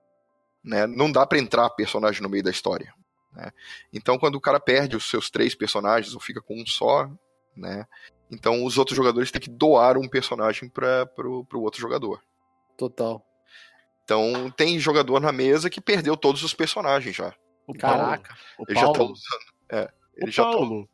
né, 0.67 0.85
não 0.85 1.11
dá 1.11 1.25
pra 1.25 1.39
entrar 1.39 1.69
personagem 1.71 2.21
no 2.21 2.29
meio 2.29 2.43
da 2.43 2.51
história, 2.51 2.93
né? 3.31 3.51
Então 3.93 4.17
quando 4.19 4.35
o 4.35 4.41
cara 4.41 4.59
perde 4.59 4.95
os 4.95 5.09
seus 5.09 5.29
três 5.29 5.55
personagens 5.55 6.13
ou 6.13 6.19
fica 6.19 6.41
com 6.41 6.61
um 6.61 6.65
só, 6.65 7.09
né? 7.55 7.85
Então 8.29 8.65
os 8.65 8.77
outros 8.77 8.95
jogadores 8.97 9.31
têm 9.31 9.39
que 9.41 9.49
doar 9.49 9.97
um 9.97 10.07
personagem 10.07 10.67
para 10.69 11.05
pro, 11.05 11.45
pro 11.45 11.61
outro 11.61 11.79
jogador. 11.79 12.21
Total. 12.77 13.25
Então 14.03 14.49
tem 14.51 14.77
jogador 14.79 15.19
na 15.21 15.31
mesa 15.31 15.69
que 15.69 15.81
perdeu 15.81 16.15
todos 16.17 16.43
os 16.43 16.53
personagens 16.53 17.15
já. 17.15 17.33
O 17.65 17.73
Caraca. 17.73 18.29
Paulo. 18.35 18.41
O 18.59 18.63
Eles 18.71 18.79
já 18.81 18.87
estão 18.87 18.93
Paulo. 18.93 19.13
usando. 19.13 19.53
É, 19.69 19.83
O 19.85 20.23
eles 20.23 20.35
já 20.35 20.43
Paulo. 20.43 20.89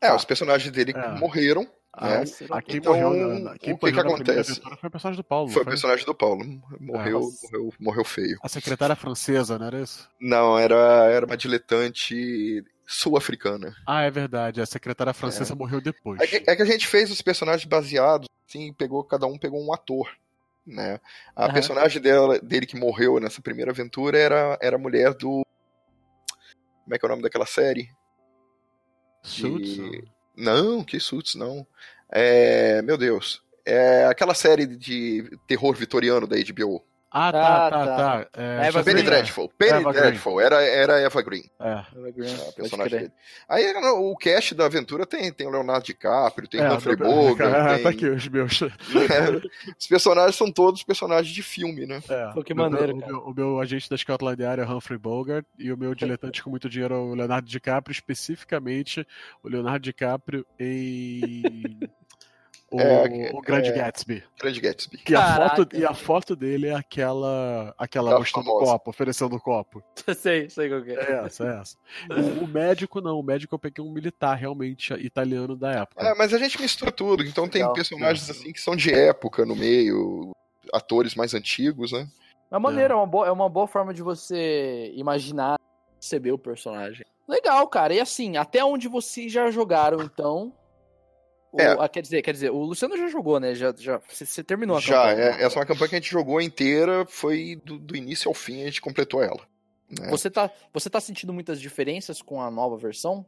é, 0.00 0.14
os 0.14 0.24
personagens 0.24 0.70
dele 0.72 0.92
É. 0.96 1.08
morreram. 1.18 1.66
Ah, 1.96 2.08
né? 2.20 2.24
ah, 2.50 2.60
quem 2.62 2.76
Então, 2.78 2.92
morreu, 2.92 3.38
na- 3.38 3.56
quem 3.56 3.72
o 3.72 3.78
que 3.78 3.86
morreu 3.92 4.04
que 4.04 4.12
acontece? 4.24 4.60
foi 4.60 4.88
o 4.88 4.90
personagem 4.90 5.16
do 5.16 5.24
Paulo. 5.24 5.48
Foi 5.50 5.62
o 5.62 5.64
personagem 5.64 6.04
do 6.04 6.14
Paulo. 6.14 6.44
Morreu, 6.80 7.20
Nossa. 7.20 7.46
morreu, 7.46 7.72
morreu 7.78 8.04
feio. 8.04 8.36
A 8.42 8.48
secretária 8.48 8.96
francesa, 8.96 9.58
não 9.58 9.66
era 9.66 9.80
isso? 9.80 10.08
Não, 10.20 10.58
era, 10.58 10.74
era 11.10 11.24
uma 11.24 11.36
diletante 11.36 12.64
sul-africana. 12.86 13.74
Ah, 13.86 14.02
é 14.02 14.10
verdade. 14.10 14.60
A 14.60 14.66
secretária 14.66 15.14
francesa 15.14 15.54
morreu 15.54 15.80
depois. 15.80 16.20
É 16.20 16.26
que, 16.26 16.50
é 16.50 16.56
que 16.56 16.62
a 16.62 16.66
gente 16.66 16.86
fez 16.88 17.10
os 17.12 17.22
personagens 17.22 17.64
baseados, 17.64 18.28
assim, 18.48 18.72
pegou, 18.72 19.04
cada 19.04 19.26
um 19.26 19.38
pegou 19.38 19.64
um 19.64 19.72
ator. 19.72 20.10
Né? 20.66 20.98
A 21.36 21.52
personagem 21.52 22.00
dela, 22.02 22.38
dele 22.40 22.66
que 22.66 22.76
morreu 22.76 23.20
nessa 23.20 23.40
primeira 23.40 23.70
aventura 23.70 24.18
era, 24.18 24.58
era 24.60 24.76
a 24.76 24.78
mulher 24.78 25.14
do. 25.14 25.44
Como 26.82 26.94
é 26.94 26.98
que 26.98 27.04
é 27.04 27.08
o 27.08 27.10
nome 27.10 27.22
daquela 27.22 27.46
série? 27.46 27.88
Suits? 29.22 29.74
de- 29.76 30.13
Não, 30.36 30.82
que 30.84 30.98
Suits, 30.98 31.34
não. 31.34 31.66
É, 32.10 32.82
meu 32.82 32.96
Deus. 32.96 33.42
É 33.64 34.06
aquela 34.06 34.34
série 34.34 34.66
de 34.66 35.38
terror 35.46 35.74
vitoriano 35.74 36.26
da 36.26 36.36
HBO. 36.36 36.84
Ah, 37.16 37.30
tá, 37.32 37.66
Ah, 37.66 37.70
tá, 37.70 37.86
tá. 37.86 37.96
tá. 37.96 38.28
É, 38.36 38.66
Eva 38.66 38.82
Penny 38.82 38.98
sei, 39.00 39.06
Dreadful. 39.08 39.48
Penny 39.56 39.70
Eva 39.80 39.92
Green. 39.92 40.02
Dreadful. 40.02 40.40
Era, 40.40 40.62
era 40.64 41.00
Eva 41.00 41.22
Green. 41.22 41.44
É. 41.60 41.72
a 41.74 42.52
personagem 42.56 42.98
dele. 42.98 43.12
Aí 43.48 43.72
o 43.72 44.16
cast 44.16 44.52
da 44.54 44.66
aventura 44.66 45.06
tem, 45.06 45.32
tem 45.32 45.46
o 45.46 45.50
Leonardo 45.50 45.84
DiCaprio, 45.86 46.48
tem 46.48 46.60
É, 46.60 46.68
o 46.68 46.74
Humphrey 46.74 46.96
meu- 46.96 47.08
Bogart, 47.08 47.54
Ah, 47.54 47.74
tem- 47.74 47.82
Tá 47.84 47.88
aqui 47.90 48.06
os 48.08 48.26
meus. 48.28 48.60
Os 49.78 49.86
personagens 49.86 50.34
são 50.36 50.50
todos 50.50 50.82
personagens 50.82 51.32
de 51.32 51.42
filme, 51.42 51.86
né? 51.86 52.00
É. 52.08 52.32
Pô, 52.32 52.42
que 52.42 52.52
O 52.52 52.56
meu- 52.56 52.68
maneiro, 52.70 52.94
o 52.94 52.96
meu, 52.96 53.18
o 53.18 53.34
meu 53.34 53.60
agente 53.60 53.88
da 53.88 53.96
Scotland 53.96 54.42
Yard 54.42 54.62
é 54.62 54.66
Humphrey 54.66 54.98
Bogart 54.98 55.44
e 55.58 55.72
o 55.72 55.76
meu 55.78 55.94
diletante 55.94 56.42
com 56.42 56.50
muito 56.50 56.68
dinheiro 56.68 56.94
é 56.94 56.98
o 56.98 57.14
Leonardo 57.14 57.48
DiCaprio, 57.48 57.92
especificamente 57.92 59.06
o 59.42 59.48
Leonardo 59.48 59.80
DiCaprio 59.84 60.44
em 60.58 61.78
o, 62.74 62.80
É, 62.80 63.30
o 63.32 63.40
Grande 63.40 63.68
é. 63.68 63.72
Gatsby. 63.72 64.24
Grande 64.40 64.60
Gatsby. 64.60 64.98
Que 64.98 65.14
a 65.14 65.36
foto, 65.36 65.76
e 65.76 65.84
a 65.84 65.94
foto 65.94 66.36
dele 66.36 66.68
é 66.68 66.74
aquela 66.74 67.74
aquela 67.78 68.18
mostrando 68.18 68.50
o 68.50 68.58
copo, 68.58 68.90
oferecendo 68.90 69.36
o 69.36 69.40
copo. 69.40 69.82
sei, 70.16 70.50
sei 70.50 70.68
qual 70.68 70.82
que 70.82 70.90
é. 70.90 70.94
É 70.94 71.24
essa, 71.24 71.44
é 71.44 71.60
essa. 71.60 71.76
O, 72.10 72.44
o 72.44 72.48
médico 72.48 73.00
não, 73.00 73.18
o 73.18 73.22
médico 73.22 73.54
eu 73.54 73.58
peguei 73.58 73.84
um 73.84 73.92
militar 73.92 74.34
realmente 74.34 74.92
italiano 74.94 75.56
da 75.56 75.70
época. 75.70 76.04
É, 76.04 76.14
mas 76.14 76.34
a 76.34 76.38
gente 76.38 76.60
mistura 76.60 76.90
tudo, 76.90 77.22
então 77.22 77.48
tem 77.48 77.62
Legal. 77.62 77.74
personagens 77.74 78.28
assim 78.28 78.52
que 78.52 78.60
são 78.60 78.74
de 78.74 78.92
época 78.92 79.46
no 79.46 79.54
meio, 79.54 80.32
atores 80.72 81.14
mais 81.14 81.32
antigos, 81.34 81.92
né? 81.92 82.08
É 82.50 82.58
maneiro, 82.58 82.94
é 82.94 82.96
uma, 82.96 83.06
boa, 83.06 83.26
é 83.26 83.30
uma 83.30 83.48
boa 83.48 83.66
forma 83.66 83.92
de 83.92 84.02
você 84.02 84.92
imaginar, 84.94 85.58
perceber 85.98 86.32
o 86.32 86.38
personagem. 86.38 87.04
Legal, 87.26 87.66
cara. 87.68 87.94
E 87.94 88.00
assim, 88.00 88.36
até 88.36 88.64
onde 88.64 88.86
vocês 88.86 89.32
já 89.32 89.50
jogaram, 89.50 90.02
então? 90.02 90.52
O- 91.54 91.60
É. 91.60 91.76
ah, 91.78 91.88
quer 91.88 92.02
dizer, 92.02 92.20
quer 92.22 92.32
dizer, 92.32 92.50
o 92.50 92.58
Luciano 92.64 92.96
já 92.96 93.06
jogou, 93.06 93.38
né? 93.38 93.54
Já, 93.54 93.72
já, 93.78 94.00
você, 94.08 94.42
terminou 94.42 94.76
a 94.76 94.80
Já, 94.80 95.08
campanha. 95.10 95.22
é, 95.28 95.42
essa 95.44 95.56
é 95.56 95.58
uma 95.60 95.66
campanha 95.66 95.88
que 95.88 95.94
a 95.94 95.98
gente 96.00 96.10
jogou 96.10 96.40
inteira, 96.40 97.06
foi 97.08 97.60
do, 97.64 97.78
do 97.78 97.96
início 97.96 98.28
ao 98.28 98.34
fim, 98.34 98.62
a 98.62 98.64
gente 98.66 98.80
completou 98.80 99.22
ela. 99.22 99.40
né? 99.88 100.08
Você 100.10 100.28
tá, 100.28 100.50
você 100.72 100.90
tá 100.90 101.00
sentindo 101.00 101.32
muitas 101.32 101.60
diferenças 101.60 102.20
com 102.20 102.42
a 102.42 102.50
nova 102.50 102.76
versão? 102.76 103.24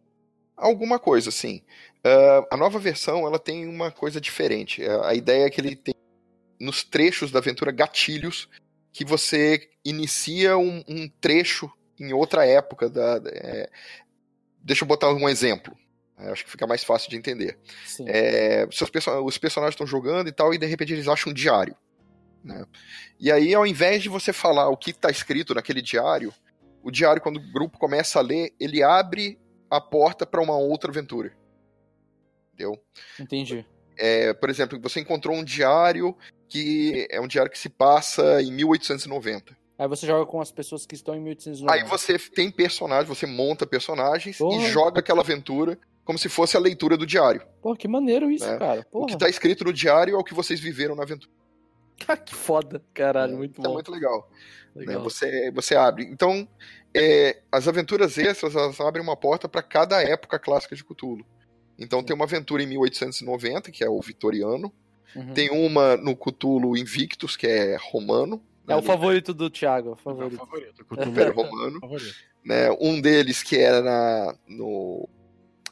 Alguma 0.57 0.99
coisa, 0.99 1.31
sim. 1.31 1.63
Ah, 2.03 2.47
a 2.51 2.57
nova 2.57 2.79
versão, 2.81 3.27
ela 3.27 3.39
tem 3.39 3.67
uma 3.69 3.93
coisa 3.93 4.21
diferente. 4.21 4.83
A 4.85 5.11
a 5.11 5.15
ideia 5.15 5.45
é 5.45 5.51
que 5.51 5.61
ele 5.61 5.77
tem, 5.77 5.95
nos 6.59 6.83
trechos 6.83 7.31
da 7.31 7.39
aventura, 7.39 7.71
gatilhos 7.71 8.49
que 8.93 9.05
você 9.05 9.69
inicia 9.85 10.57
um, 10.59 10.83
um 10.89 11.09
trecho 11.21 11.71
em 12.01 12.13
outra 12.13 12.45
época. 12.47 12.89
Da, 12.91 13.19
da- 13.21 13.31
é, 13.31 13.71
Deixa 14.63 14.83
eu 14.83 14.89
botar 14.89 15.13
um 15.13 15.29
exemplo. 15.29 15.77
É, 16.19 16.31
Acho 16.31 16.45
que 16.45 16.51
fica 16.51 16.67
mais 16.67 16.83
fácil 16.83 17.11
de 17.11 17.17
entender. 17.17 17.59
É, 18.07 18.67
seus 18.71 18.91
perso- 18.91 19.25
os 19.25 19.39
personagens 19.39 19.75
estão 19.75 19.87
jogando 19.87 20.29
e 20.29 20.33
tal, 20.33 20.53
e 20.55 20.59
de 20.59 20.67
repente 20.67 20.93
eles 20.93 21.09
acham 21.09 21.31
um 21.31 21.35
diário. 21.35 21.77
Né? 22.43 22.65
E 23.19 23.31
aí, 23.31 23.55
ao 23.55 23.67
invés 23.67 24.03
de 24.03 24.09
você 24.09 24.33
falar 24.33 24.69
o 24.69 24.77
que 24.77 24.91
está 24.91 25.11
escrito 25.11 25.55
naquele 25.55 25.83
diário, 25.83 26.33
o 26.83 26.91
diário, 26.91 27.21
quando 27.21 27.39
o 27.39 27.53
grupo 27.53 27.79
começa 27.79 28.19
a 28.19 28.23
ler, 28.23 28.55
ele 28.61 28.83
abre 28.83 29.39
a 29.69 29.81
porta 29.81 30.25
para 30.25 30.41
uma 30.41 30.57
outra 30.57 30.91
aventura. 30.91 31.33
Entendeu? 32.55 32.81
Entendi. 33.19 33.67
É, 33.99 34.33
por 34.33 34.49
exemplo, 34.49 34.81
você 34.81 35.01
encontrou 35.01 35.35
um 35.35 35.45
diário 35.45 36.17
que 36.49 37.07
é 37.11 37.21
um 37.21 37.27
diário 37.27 37.51
que 37.51 37.59
se 37.59 37.69
passa 37.69 38.41
em 38.41 38.53
1890. 38.53 39.57
Aí 39.79 39.89
você 39.89 40.07
joga 40.07 40.25
com 40.25 40.41
as 40.41 40.51
pessoas 40.51 40.87
que 40.87 40.95
estão 40.95 41.15
em 41.15 41.21
1890. 41.21 41.73
Aí 41.73 41.89
você 41.89 42.19
tem 42.19 42.51
personagens, 42.51 43.09
você 43.09 43.27
monta 43.27 43.67
personagens 43.67 44.39
Porra. 44.39 44.63
e 44.63 44.71
joga 44.71 45.01
aquela 45.01 45.21
aventura 45.21 45.79
como 46.07 46.19
se 46.19 46.29
fosse 46.31 46.57
a 46.57 46.61
leitura 46.61 46.97
do 46.97 47.05
diário. 47.05 47.43
Pô, 47.61 47.75
que 47.77 47.87
maneiro 47.89 48.31
isso, 48.31 48.47
É. 48.47 48.57
cara. 48.57 48.81
O 48.83 48.85
Porra, 48.85 49.07
que 49.09 49.13
está 49.15 49.29
escrito 49.29 49.65
no 49.65 49.73
diário 49.73 50.15
é 50.15 50.19
o 50.19 50.25
que 50.25 50.33
vocês 50.33 50.59
viveram 50.61 50.95
na 50.95 51.03
aventura. 51.03 51.31
que 52.25 52.35
foda. 52.35 52.83
Caralho, 52.95 53.37
muito 53.37 53.53
Isso 53.59 53.61
é 53.61 53.65
bom. 53.69 53.75
muito 53.75 53.91
legal. 53.91 54.31
né? 54.75 54.81
Legal. 54.87 55.03
Você, 55.03 55.51
você 55.51 55.75
abre. 55.75 56.05
Então, 56.05 56.49
é, 56.95 57.43
as 57.51 57.67
aventuras 57.67 58.17
extras 58.17 58.55
elas 58.55 58.79
abrem 58.81 59.03
uma 59.03 59.17
porta 59.17 59.49
para 59.49 59.63
cada 59.63 60.01
época 60.03 60.39
clássica 60.39 60.77
de 60.77 60.85
Cthulhu. 60.85 61.27
Então 61.79 62.03
tem 62.03 62.15
uma 62.15 62.25
aventura 62.25 62.63
em 62.63 62.67
1890, 62.67 63.71
que 63.73 63.83
é 63.85 63.89
o 63.91 64.01
vitoriano. 64.01 64.73
Uhum. 65.15 65.35
Tem 65.35 65.51
uma 65.51 65.97
no 65.97 66.15
Cthulhu 66.17 66.77
Invictus, 66.77 67.37
que 67.37 67.47
é 67.47 67.77
romano. 67.91 68.41
É 68.69 68.71
né, 68.71 68.77
o 68.77 68.83
favorito 68.83 69.35
do 69.35 69.51
Thiago, 69.51 69.91
é 69.91 69.93
o 69.93 69.97
favorito. 69.97 70.37
favorito. 70.39 70.79
no 70.79 70.85
Cthulhu 70.97 71.11
Império 71.11 71.35
Romano. 71.35 71.81
favorito. 71.81 72.15
Né? 72.45 72.71
Um 72.81 73.01
deles 73.01 73.43
que 73.43 73.57
era 73.59 73.83
na, 73.83 74.35
no, 74.47 75.09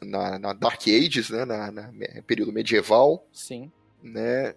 na, 0.05 0.39
na 0.39 0.53
Dark 0.53 0.81
Ages, 0.87 1.29
né? 1.29 1.45
na, 1.45 1.71
na 1.71 1.91
período 2.25 2.51
medieval. 2.51 3.27
Sim. 3.31 3.71
né? 4.01 4.55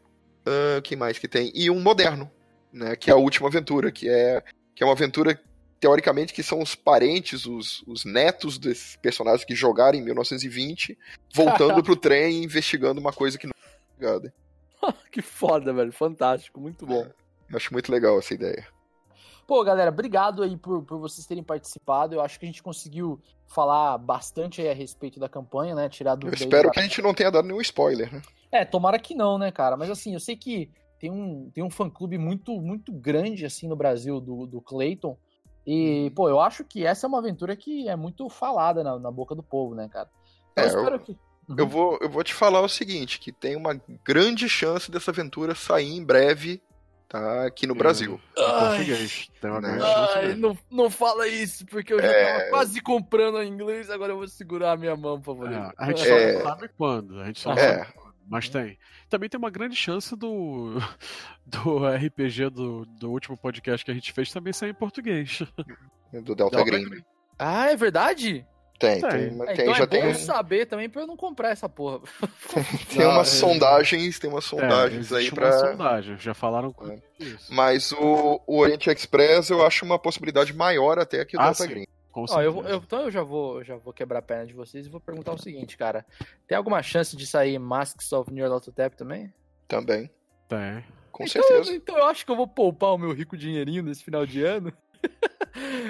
O 0.78 0.82
que 0.82 0.96
mais 0.96 1.18
que 1.18 1.28
tem? 1.28 1.52
E 1.54 1.70
um 1.70 1.80
moderno, 1.80 2.30
né? 2.72 2.96
Que 2.96 3.10
é 3.10 3.12
a 3.12 3.16
última 3.16 3.48
aventura, 3.48 3.92
que 3.92 4.08
é, 4.08 4.42
que 4.74 4.82
é 4.82 4.86
uma 4.86 4.94
aventura, 4.94 5.38
teoricamente, 5.78 6.32
que 6.32 6.42
são 6.42 6.62
os 6.62 6.74
parentes, 6.74 7.44
os, 7.44 7.82
os 7.86 8.04
netos 8.04 8.58
desses 8.58 8.96
personagens 8.96 9.44
que 9.44 9.54
jogaram 9.54 9.98
em 9.98 10.02
1920, 10.02 10.96
voltando 11.34 11.82
pro 11.82 11.96
trem 11.96 12.40
e 12.40 12.44
investigando 12.44 13.00
uma 13.00 13.12
coisa 13.12 13.36
que 13.36 13.46
não 13.46 13.52
é 14.00 14.32
que 15.12 15.20
foda, 15.20 15.72
velho. 15.72 15.92
Fantástico, 15.92 16.60
muito 16.60 16.86
bom. 16.86 17.06
Eu 17.50 17.56
acho 17.56 17.72
muito 17.72 17.90
legal 17.90 18.18
essa 18.18 18.34
ideia. 18.34 18.66
Pô, 19.48 19.64
galera, 19.64 19.90
obrigado 19.90 20.42
aí 20.42 20.58
por, 20.58 20.84
por 20.84 20.98
vocês 20.98 21.26
terem 21.26 21.42
participado. 21.42 22.14
Eu 22.14 22.20
acho 22.20 22.38
que 22.38 22.44
a 22.44 22.48
gente 22.48 22.62
conseguiu 22.62 23.18
falar 23.46 23.96
bastante 23.96 24.60
aí 24.60 24.68
a 24.68 24.74
respeito 24.74 25.18
da 25.18 25.26
campanha, 25.26 25.74
né? 25.74 25.88
Tirar 25.88 26.10
Eu 26.10 26.16
dúvida 26.18 26.36
aí 26.36 26.46
espero 26.46 26.70
que 26.70 26.78
a 26.78 26.82
gente 26.82 27.00
não 27.00 27.14
tenha 27.14 27.30
dado 27.30 27.48
nenhum 27.48 27.62
spoiler, 27.62 28.12
né? 28.12 28.20
É, 28.52 28.66
tomara 28.66 28.98
que 28.98 29.14
não, 29.14 29.38
né, 29.38 29.50
cara? 29.50 29.74
Mas 29.74 29.88
assim, 29.88 30.12
eu 30.12 30.20
sei 30.20 30.36
que 30.36 30.70
tem 31.00 31.10
um, 31.10 31.50
tem 31.54 31.64
um 31.64 31.70
fã-clube 31.70 32.18
muito, 32.18 32.60
muito 32.60 32.92
grande, 32.92 33.46
assim, 33.46 33.66
no 33.66 33.74
Brasil 33.74 34.20
do, 34.20 34.46
do 34.46 34.60
Clayton. 34.60 35.16
E, 35.66 36.12
pô, 36.14 36.28
eu 36.28 36.40
acho 36.40 36.62
que 36.62 36.84
essa 36.84 37.06
é 37.06 37.08
uma 37.08 37.18
aventura 37.18 37.56
que 37.56 37.88
é 37.88 37.96
muito 37.96 38.28
falada 38.28 38.84
na, 38.84 38.98
na 38.98 39.10
boca 39.10 39.34
do 39.34 39.42
povo, 39.42 39.74
né, 39.74 39.88
cara? 39.90 40.10
Então, 40.52 40.64
É, 40.64 40.66
eu 40.66 40.78
espero 40.78 41.00
que. 41.00 41.12
Uhum. 41.48 41.56
Eu 41.56 41.66
vou, 41.66 41.98
eu 42.02 42.10
vou 42.10 42.22
te 42.22 42.34
falar 42.34 42.60
o 42.60 42.68
seguinte, 42.68 43.18
que 43.18 43.32
tem 43.32 43.56
uma 43.56 43.80
grande 44.04 44.46
chance 44.46 44.90
dessa 44.90 45.10
aventura 45.10 45.54
sair 45.54 45.96
em 45.96 46.04
breve, 46.04 46.60
tá? 47.08 47.46
Aqui 47.46 47.66
no 47.66 47.74
Hum. 47.74 47.78
Brasil. 47.78 48.20
Em 48.36 48.42
Ai, 48.42 48.68
português. 48.76 49.28
Uma 49.42 49.60
Né? 49.60 49.78
ai, 50.14 50.34
não, 50.34 50.58
não 50.70 50.90
fala 50.90 51.26
isso, 51.26 51.64
porque 51.66 51.92
eu 51.94 52.00
já 52.00 52.06
É. 52.08 52.38
tava 52.38 52.50
quase 52.50 52.80
comprando 52.80 53.42
em 53.42 53.48
inglês, 53.48 53.88
agora 53.90 54.12
eu 54.12 54.18
vou 54.18 54.28
segurar 54.28 54.72
a 54.72 54.76
minha 54.76 54.96
mão, 54.96 55.20
por 55.20 55.36
favor. 55.36 55.52
É, 55.52 55.72
a 55.76 55.86
gente 55.86 56.02
É. 56.08 56.32
só 56.32 56.38
não 56.38 56.42
sabe 56.50 56.68
quando. 56.76 57.20
A 57.20 57.26
gente 57.26 57.40
só 57.40 57.52
É. 57.52 57.78
sabe 57.78 57.92
quando. 57.94 58.08
Mas 58.30 58.48
tem. 58.50 58.78
Também 59.08 59.26
tem 59.30 59.38
uma 59.38 59.48
grande 59.50 59.74
chance 59.74 60.14
do, 60.14 60.74
do 61.46 61.86
RPG 61.86 62.50
do, 62.50 62.84
do 62.84 63.10
último 63.10 63.38
podcast 63.38 63.82
que 63.82 63.90
a 63.90 63.94
gente 63.94 64.12
fez 64.12 64.30
também 64.30 64.52
sair 64.52 64.70
em 64.70 64.74
português. 64.74 65.38
Do 66.12 66.34
Delta 66.34 66.56
Delta 66.56 66.64
Green. 66.64 66.88
Green. 66.90 67.04
Ah, 67.38 67.70
é 67.70 67.76
verdade? 67.76 68.44
Tem, 68.78 69.00
Tem. 69.00 69.10
tem, 69.10 69.30
mas 69.32 69.48
É, 69.48 69.52
tem, 69.54 69.64
então 69.64 69.74
já 69.74 69.82
é 69.84 69.86
tem, 69.88 70.02
bom 70.04 70.14
saber 70.14 70.66
também 70.66 70.88
pra 70.88 71.02
eu 71.02 71.06
não 71.08 71.16
comprar 71.16 71.50
essa 71.50 71.68
porra. 71.68 71.98
tem 72.88 72.98
Não, 73.04 73.10
umas 73.10 73.26
é- 73.34 73.36
sondagens, 73.40 74.18
tem 74.20 74.30
umas 74.30 74.44
É, 74.44 74.48
sondagens 74.48 75.12
aí 75.12 75.18
existe 75.24 75.34
pra. 75.34 75.46
uma 75.46 75.52
sondagem, 75.58 76.16
já 76.18 76.32
falaram 76.32 76.72
com 76.72 76.86
É. 76.88 76.98
isso. 77.18 77.52
Mas 77.52 77.90
o, 77.90 78.40
o 78.46 78.58
Oriente 78.58 78.88
Express 78.88 79.50
eu 79.50 79.66
acho 79.66 79.84
uma 79.84 79.98
possibilidade 79.98 80.52
maior 80.52 80.98
até 80.98 81.24
que 81.24 81.36
o 81.36 81.40
Ah, 81.40 81.46
Delta 81.46 81.64
sim. 81.64 81.68
Green. 81.68 81.86
Ó, 82.14 82.40
eu, 82.42 82.62
eu- 82.66 82.78
então 82.78 83.02
eu 83.02 83.10
já 83.10 83.22
vou, 83.22 83.62
já 83.64 83.76
vou 83.76 83.92
quebrar 83.92 84.20
a 84.20 84.22
perna 84.22 84.46
de 84.46 84.52
vocês 84.54 84.86
e 84.86 84.90
vou 84.90 85.00
perguntar 85.00 85.32
o 85.32 85.38
seguinte, 85.38 85.76
cara. 85.76 86.04
Tem 86.46 86.56
alguma 86.56 86.82
chance 86.82 87.16
de 87.16 87.26
sair 87.26 87.58
Masks 87.58 88.12
of 88.12 88.32
Nyarlathotep 88.32 88.96
também? 88.96 89.32
Também, 89.68 90.10
Tem. 90.48 90.84
com 91.12 91.24
então, 91.24 91.42
certeza. 91.42 91.72
Então 91.74 91.96
eu 91.98 92.06
acho 92.06 92.24
que 92.24 92.30
eu 92.32 92.36
vou 92.36 92.46
poupar 92.48 92.94
o 92.94 92.98
meu 92.98 93.12
rico 93.12 93.36
dinheirinho 93.36 93.82
nesse 93.82 94.02
final 94.04 94.24
de 94.26 94.42
ano. 94.42 94.72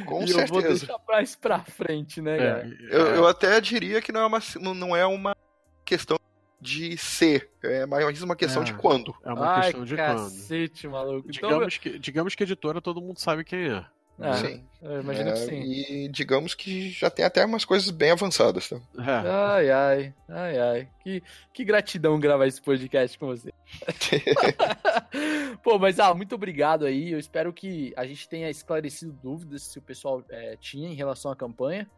Com 0.06 0.22
e 0.24 0.30
eu 0.30 0.36
vou 0.46 0.60
certeza. 0.60 0.86
deixar 0.86 0.98
pra, 1.00 1.22
isso 1.22 1.38
pra 1.38 1.60
frente, 1.60 2.20
né, 2.20 2.36
cara? 2.38 2.68
É, 2.90 2.96
Eu, 2.96 3.06
é, 3.06 3.16
eu 3.18 3.26
até 3.26 3.60
diria 3.60 4.00
que 4.00 4.12
não 4.12 4.20
é 4.20 4.26
uma, 4.26 4.38
não 4.74 4.96
é 4.96 5.06
uma 5.06 5.36
questão 5.84 6.18
de 6.60 6.96
ser, 6.98 7.50
é 7.62 7.86
mais 7.86 8.20
uma 8.22 8.34
questão 8.34 8.62
É. 8.62 8.64
de 8.64 8.74
quando. 8.74 9.14
é 9.24 9.32
uma 9.32 9.46
Ai, 9.54 9.62
questão 9.64 9.84
de 9.84 9.94
quando. 9.96 10.16
cacete, 10.24 10.88
maluco. 10.88 11.28
Então, 11.30 11.48
Digamos 11.50 11.78
que, 11.78 11.98
digamos 11.98 12.34
que 12.34 12.42
a 12.42 12.46
editora 12.46 12.80
todo 12.80 13.00
mundo 13.00 13.18
sabe 13.20 13.44
quem 13.44 13.70
é. 13.70 13.84
Ah, 14.20 14.34
Sim. 14.34 14.64
eu 14.82 15.00
imagino 15.00 15.30
É, 15.30 15.32
que 15.32 15.38
sim. 15.38 15.60
E 15.62 16.08
digamos 16.08 16.52
que 16.54 16.90
já 16.90 17.08
tem 17.08 17.24
até 17.24 17.44
umas 17.44 17.64
coisas 17.64 17.88
bem 17.90 18.10
avançadas. 18.10 18.68
Tá? 18.68 18.76
É. 18.98 19.28
Ai, 19.28 19.70
ai, 19.70 20.14
ai, 20.28 20.58
ai. 20.58 20.88
Que, 21.04 21.22
que 21.54 21.64
gratidão 21.64 22.18
gravar 22.18 22.46
esse 22.48 22.60
podcast 22.60 23.16
com 23.18 23.26
você. 23.28 23.52
Pô, 25.62 25.78
mas 25.78 25.98
ah, 26.00 26.12
muito 26.14 26.34
obrigado 26.34 26.84
aí. 26.84 27.12
Eu 27.12 27.18
espero 27.18 27.52
que 27.52 27.92
a 27.96 28.04
gente 28.06 28.28
tenha 28.28 28.50
esclarecido 28.50 29.12
dúvidas 29.22 29.62
se 29.62 29.78
o 29.78 29.82
pessoal 29.82 30.22
é, 30.30 30.56
tinha 30.56 30.88
em 30.88 30.94
relação 30.94 31.30
à 31.30 31.36
campanha. 31.36 31.88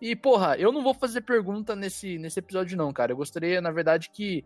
E, 0.00 0.14
porra, 0.14 0.56
eu 0.56 0.70
não 0.72 0.82
vou 0.82 0.94
fazer 0.94 1.20
pergunta 1.22 1.74
nesse, 1.74 2.18
nesse 2.18 2.38
episódio, 2.38 2.76
não, 2.76 2.92
cara. 2.92 3.12
Eu 3.12 3.16
gostaria, 3.16 3.60
na 3.60 3.70
verdade, 3.70 4.10
que 4.10 4.44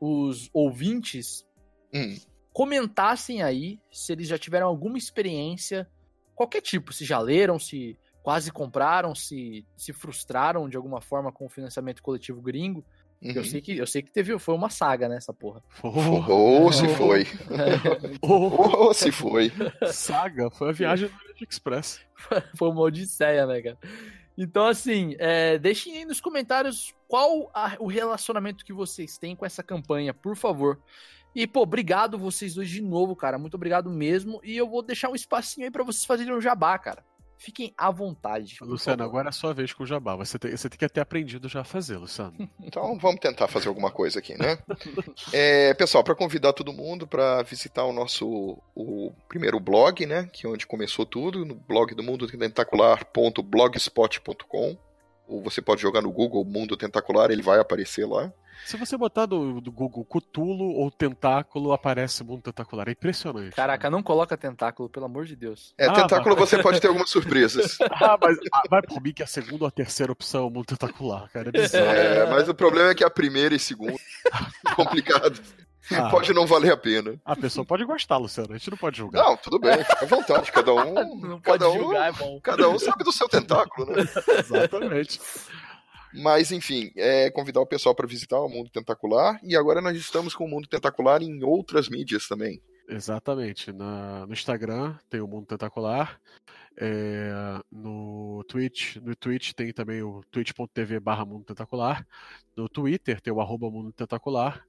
os 0.00 0.48
ouvintes 0.52 1.46
Hum, 1.94 2.16
comentassem 2.52 3.42
aí 3.42 3.78
se 3.90 4.12
eles 4.12 4.26
já 4.26 4.38
tiveram 4.38 4.66
alguma 4.66 4.96
experiência, 4.96 5.86
qualquer 6.42 6.60
tipo, 6.60 6.92
se 6.92 7.04
já 7.04 7.18
leram, 7.18 7.58
se 7.58 7.96
quase 8.22 8.50
compraram, 8.52 9.14
se 9.14 9.64
se 9.76 9.92
frustraram 9.92 10.68
de 10.68 10.76
alguma 10.76 11.00
forma 11.00 11.30
com 11.32 11.46
o 11.46 11.48
financiamento 11.48 12.02
coletivo 12.02 12.40
gringo. 12.42 12.84
uhum. 13.22 13.32
Eu 13.32 13.44
sei 13.44 13.60
que 13.60 13.76
eu 13.76 13.86
sei 13.86 14.02
que 14.02 14.10
teve 14.12 14.36
foi 14.38 14.54
uma 14.54 14.68
saga 14.70 15.08
nessa 15.08 15.32
porra. 15.32 15.62
Porra, 15.80 16.32
Ou 16.34 16.72
se 16.72 16.86
foi. 16.88 17.26
oh, 18.20 18.86
Ou 18.86 18.94
se 18.94 19.10
foi. 19.12 19.52
Saga, 19.92 20.50
foi 20.50 20.70
a 20.70 20.72
viagem 20.72 21.08
do 21.08 21.44
Express. 21.48 22.00
foi 22.56 22.68
uma 22.68 22.80
odisseia, 22.82 23.46
né, 23.46 23.62
cara? 23.62 23.78
Então, 24.36 24.66
assim, 24.66 25.14
é, 25.18 25.58
deixem 25.58 25.98
aí 25.98 26.04
nos 26.04 26.20
comentários 26.20 26.94
qual 27.06 27.50
a- 27.54 27.76
o 27.78 27.86
relacionamento 27.86 28.64
que 28.64 28.72
vocês 28.72 29.18
têm 29.18 29.36
com 29.36 29.44
essa 29.44 29.62
campanha, 29.62 30.14
por 30.14 30.36
favor. 30.36 30.80
E, 31.34 31.46
pô, 31.46 31.62
obrigado 31.62 32.18
vocês 32.18 32.54
dois 32.54 32.68
de 32.68 32.82
novo, 32.82 33.16
cara. 33.16 33.38
Muito 33.38 33.54
obrigado 33.54 33.90
mesmo. 33.90 34.40
E 34.44 34.56
eu 34.56 34.68
vou 34.68 34.82
deixar 34.82 35.10
um 35.10 35.14
espacinho 35.14 35.66
aí 35.66 35.70
pra 35.70 35.84
vocês 35.84 36.04
fazerem 36.04 36.34
um 36.34 36.40
jabá, 36.40 36.78
cara. 36.78 37.02
Fiquem 37.42 37.74
à 37.76 37.90
vontade. 37.90 38.56
Luciano, 38.60 38.98
favor. 38.98 39.10
agora 39.10 39.26
é 39.26 39.30
a 39.30 39.32
sua 39.32 39.52
vez 39.52 39.72
com 39.72 39.82
o 39.82 39.86
Jabá. 39.86 40.14
Você 40.14 40.38
tem, 40.38 40.56
você 40.56 40.68
tem 40.68 40.78
que 40.78 40.88
ter 40.88 41.00
aprendido 41.00 41.48
já 41.48 41.62
a 41.62 41.64
fazer, 41.64 41.96
Luciano. 41.96 42.32
Então 42.62 42.96
vamos 42.98 43.20
tentar 43.20 43.48
fazer 43.48 43.66
alguma 43.66 43.90
coisa 43.90 44.20
aqui, 44.20 44.38
né? 44.38 44.56
É, 45.32 45.74
pessoal, 45.74 46.04
para 46.04 46.14
convidar 46.14 46.52
todo 46.52 46.72
mundo 46.72 47.04
para 47.04 47.42
visitar 47.42 47.82
o 47.84 47.92
nosso 47.92 48.56
o 48.76 49.12
primeiro 49.28 49.58
blog, 49.58 50.06
né? 50.06 50.30
Que 50.32 50.46
é 50.46 50.48
onde 50.48 50.68
começou 50.68 51.04
tudo, 51.04 51.44
no 51.44 51.56
blog 51.56 51.96
do 51.96 52.02
Mundo 52.04 52.28
Tentacular.blogspot.com. 52.28 54.78
Ou 55.26 55.42
você 55.42 55.60
pode 55.60 55.82
jogar 55.82 56.00
no 56.00 56.12
Google 56.12 56.44
Mundo 56.44 56.76
Tentacular, 56.76 57.32
ele 57.32 57.42
vai 57.42 57.58
aparecer 57.58 58.06
lá. 58.06 58.32
Se 58.64 58.76
você 58.76 58.96
botar 58.96 59.26
do, 59.26 59.60
do 59.60 59.72
Google 59.72 60.04
Cutulo 60.04 60.74
ou 60.76 60.90
Tentáculo, 60.90 61.72
aparece 61.72 62.22
Mundo 62.24 62.42
Tentacular. 62.42 62.88
É 62.88 62.92
impressionante. 62.92 63.54
Caraca, 63.54 63.90
não 63.90 64.02
coloca 64.02 64.36
tentáculo, 64.36 64.88
pelo 64.88 65.06
amor 65.06 65.24
de 65.26 65.34
Deus. 65.36 65.74
É, 65.78 65.86
Ah, 65.86 65.92
tentáculo 65.92 66.36
mas- 66.38 66.48
você 66.50 66.62
pode 66.62 66.80
ter 66.80 66.86
algumas 66.88 67.10
surpresas. 67.10 67.78
Ah, 68.02 68.16
mas 68.20 68.36
ah, 68.52 68.62
vai 68.70 68.82
por 68.82 69.00
mim 69.02 69.12
que 69.12 69.22
a 69.22 69.26
segunda 69.26 69.64
ou 69.64 69.68
a 69.68 69.70
terceira 69.70 70.10
opção 70.12 70.44
é 70.44 70.46
o 70.46 70.50
Mundo 70.50 70.66
Tentacular, 70.66 71.30
cara. 71.32 71.48
É 71.48 71.52
bizarro. 71.52 71.84
É, 71.86 72.26
mas 72.30 72.48
o 72.48 72.54
problema 72.54 72.90
é 72.90 72.94
que 72.94 73.04
a 73.04 73.10
primeira 73.10 73.54
e 73.54 73.58
segunda 73.58 73.94
complicado. 74.76 75.40
Ah, 75.90 76.08
Pode 76.10 76.32
não 76.32 76.46
valer 76.46 76.72
a 76.72 76.76
pena. 76.76 77.16
A 77.24 77.34
pessoa 77.34 77.66
pode 77.66 77.84
gostar, 77.84 78.16
Luciano. 78.16 78.54
A 78.54 78.56
gente 78.56 78.70
não 78.70 78.78
pode 78.78 78.98
julgar. 78.98 79.24
Não, 79.24 79.36
tudo 79.36 79.58
bem, 79.58 79.78
fica 79.78 80.04
à 80.04 80.06
vontade. 80.08 80.52
Cada 80.52 80.72
um, 80.72 80.94
Não 81.20 81.40
pode 81.40 81.42
cada 81.42 81.68
um, 81.70 81.74
julgar, 81.78 82.08
é 82.08 82.12
bom. 82.12 82.40
cada 82.40 82.68
um 82.68 82.78
sabe 82.78 83.02
do 83.02 83.10
seu 83.12 83.28
tentáculo, 83.28 83.90
né? 83.90 84.04
Exatamente. 84.38 85.20
Mas, 86.14 86.52
enfim, 86.52 86.92
é 86.96 87.30
convidar 87.30 87.60
o 87.60 87.66
pessoal 87.66 87.94
para 87.94 88.06
visitar 88.06 88.38
o 88.38 88.48
Mundo 88.48 88.70
Tentacular. 88.70 89.40
E 89.42 89.56
agora 89.56 89.80
nós 89.80 89.96
estamos 89.96 90.34
com 90.34 90.44
o 90.44 90.48
Mundo 90.48 90.68
Tentacular 90.68 91.22
em 91.22 91.42
outras 91.42 91.88
mídias 91.88 92.28
também. 92.28 92.60
Exatamente. 92.88 93.72
Na, 93.72 94.26
no 94.26 94.32
Instagram 94.32 94.96
tem 95.08 95.20
o 95.20 95.26
Mundo 95.26 95.46
Tentacular. 95.46 96.20
É, 96.76 97.32
no 97.70 98.44
Twitch, 98.48 98.96
no 98.96 99.14
Twitch 99.14 99.52
tem 99.52 99.72
também 99.72 100.02
o 100.02 100.22
twitch.tv 100.30 101.00
barra 101.00 101.24
Mundo 101.24 101.44
Tentacular. 101.44 102.06
No 102.56 102.68
Twitter 102.68 103.20
tem 103.20 103.32
o 103.32 103.40
arroba 103.40 103.70
Mundo 103.70 103.92
Tentacular. 103.92 104.64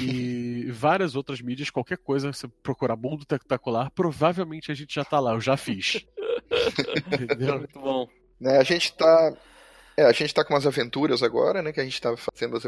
E 0.00 0.66
várias 0.70 1.14
outras 1.14 1.40
mídias, 1.40 1.70
qualquer 1.70 1.98
coisa, 1.98 2.32
você 2.32 2.48
procurar 2.62 2.96
Mundo 2.96 3.24
Tentacular, 3.24 3.90
provavelmente 3.92 4.70
a 4.70 4.74
gente 4.74 4.94
já 4.94 5.04
tá 5.04 5.20
lá, 5.20 5.32
eu 5.32 5.40
já 5.40 5.56
fiz. 5.56 6.04
Entendeu? 7.12 7.58
Muito 7.58 7.80
bom. 7.80 8.08
Né, 8.40 8.58
a 8.58 8.62
gente 8.62 8.94
tá. 8.94 9.36
É, 9.96 10.04
a 10.04 10.12
gente 10.12 10.34
tá 10.34 10.44
com 10.44 10.52
umas 10.54 10.66
aventuras 10.66 11.22
agora, 11.22 11.62
né? 11.62 11.72
Que 11.72 11.80
a 11.80 11.84
gente 11.84 12.00
tá 12.00 12.14
fazendo 12.16 12.56
as 12.56 12.66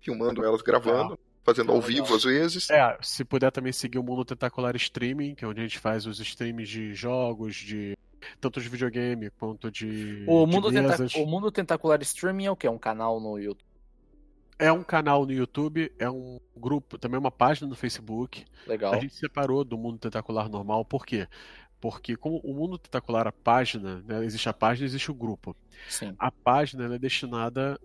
filmando 0.00 0.44
elas, 0.44 0.60
gravando, 0.62 1.18
fazendo 1.42 1.72
ao 1.72 1.80
vivo 1.80 2.14
às 2.14 2.24
vezes. 2.24 2.68
É, 2.70 2.96
se 3.00 3.24
puder 3.24 3.50
também 3.50 3.72
seguir 3.72 3.98
o 3.98 4.02
Mundo 4.02 4.24
Tentacular 4.24 4.76
Streaming, 4.76 5.34
que 5.34 5.44
é 5.44 5.48
onde 5.48 5.60
a 5.60 5.64
gente 5.64 5.78
faz 5.78 6.06
os 6.06 6.20
streams 6.20 6.68
de 6.68 6.94
jogos, 6.94 7.56
de 7.56 7.96
tanto 8.40 8.60
de 8.60 8.68
videogame 8.68 9.30
quanto 9.38 9.70
de, 9.70 10.24
O 10.26 10.46
de 10.46 10.52
mundo, 10.54 10.70
Tenta- 10.70 10.88
mesas. 10.88 11.14
o 11.14 11.26
mundo 11.26 11.50
Tentacular 11.50 12.00
Streaming 12.02 12.46
é 12.46 12.50
o 12.50 12.56
quê? 12.56 12.66
É 12.66 12.70
um 12.70 12.78
canal 12.78 13.18
no 13.20 13.38
YouTube. 13.38 13.64
É 14.58 14.70
um 14.70 14.84
canal 14.84 15.26
no 15.26 15.32
YouTube, 15.32 15.90
é 15.98 16.08
um 16.08 16.38
grupo, 16.56 16.96
também 16.96 17.18
uma 17.18 17.30
página 17.30 17.68
no 17.68 17.74
Facebook. 17.74 18.44
Legal. 18.66 18.92
A 18.94 19.00
gente 19.00 19.14
separou 19.14 19.64
do 19.64 19.76
Mundo 19.76 19.98
Tentacular 19.98 20.48
normal, 20.48 20.84
por 20.84 21.04
quê? 21.04 21.26
Porque 21.84 22.16
como 22.16 22.38
o 22.38 22.54
Mundo 22.54 22.78
Tentacular, 22.78 23.26
a 23.26 23.32
página, 23.32 24.02
né, 24.08 24.24
existe 24.24 24.48
a 24.48 24.54
página, 24.54 24.86
existe 24.86 25.10
o 25.10 25.14
grupo. 25.14 25.54
Sim. 25.86 26.14
A 26.18 26.32
página 26.32 26.82
ela 26.82 26.94
é 26.94 26.98
destinada 26.98 27.78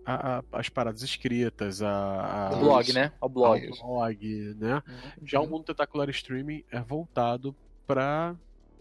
às 0.50 0.70
paradas 0.70 1.02
escritas, 1.02 1.82
a, 1.82 2.48
a 2.48 2.56
O 2.56 2.60
blog, 2.60 2.94
né? 2.94 3.12
Ao 3.20 3.28
blog. 3.28 3.68
blog, 3.68 4.54
né? 4.58 4.76
Uhum. 4.76 5.26
Já 5.26 5.38
o 5.38 5.46
Mundo 5.46 5.64
Tentacular 5.64 6.08
Streaming 6.08 6.64
é 6.70 6.80
voltado 6.80 7.54
para 7.86 8.34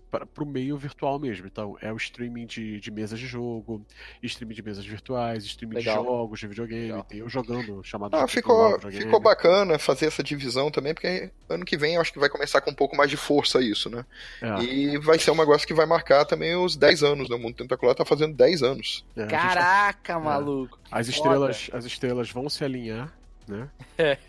para 0.09 0.27
o 0.39 0.45
meio 0.45 0.75
virtual 0.77 1.19
mesmo. 1.19 1.45
Então, 1.47 1.77
é 1.81 1.91
o 1.93 1.97
streaming 1.97 2.45
de, 2.45 2.79
de 2.79 2.89
mesas 2.91 3.19
de 3.19 3.27
jogo, 3.27 3.85
streaming 4.23 4.55
de 4.55 4.63
mesas 4.63 4.85
virtuais, 4.85 5.43
streaming 5.45 5.75
Legal. 5.75 5.97
de 6.01 6.03
jogos, 6.09 6.39
de 6.39 6.47
videogame. 6.47 6.81
Legal. 6.83 7.03
Tem 7.03 7.19
eu 7.19 7.29
jogando, 7.29 7.83
chamado 7.83 8.15
Ah, 8.15 8.27
ficou, 8.27 8.79
ficou 8.79 9.19
bacana 9.19 9.77
fazer 9.77 10.07
essa 10.07 10.23
divisão 10.23 10.71
também, 10.71 10.93
porque 10.93 11.31
ano 11.47 11.63
que 11.63 11.77
vem 11.77 11.95
eu 11.95 12.01
acho 12.01 12.11
que 12.11 12.19
vai 12.19 12.29
começar 12.29 12.61
com 12.61 12.71
um 12.71 12.75
pouco 12.75 12.95
mais 12.97 13.09
de 13.09 13.17
força 13.17 13.61
isso, 13.61 13.89
né? 13.89 14.05
É, 14.41 14.63
E 14.63 14.97
vai 14.97 15.19
ser 15.19 15.31
um 15.31 15.35
negócio 15.37 15.67
que 15.67 15.73
vai 15.73 15.85
marcar 15.85 16.25
também 16.25 16.55
os 16.55 16.75
10 16.75 17.03
anos, 17.03 17.29
né? 17.29 17.35
O 17.35 17.39
Mundo 17.39 17.55
Tentacular 17.55 17.93
tá 17.95 18.03
fazendo 18.05 18.35
10 18.35 18.63
anos. 18.63 19.05
é, 19.15 19.21
a 19.21 19.23
gente 19.23 19.31
tá- 19.31 19.37
Caraca, 19.47 20.19
maluco. 20.19 20.79
as 20.91 21.07
estrelas, 21.07 21.69
as 21.71 21.85
estrelas 21.85 22.31
vão 22.31 22.49
se 22.49 22.63
alinhar, 22.63 23.13
né? 23.47 23.69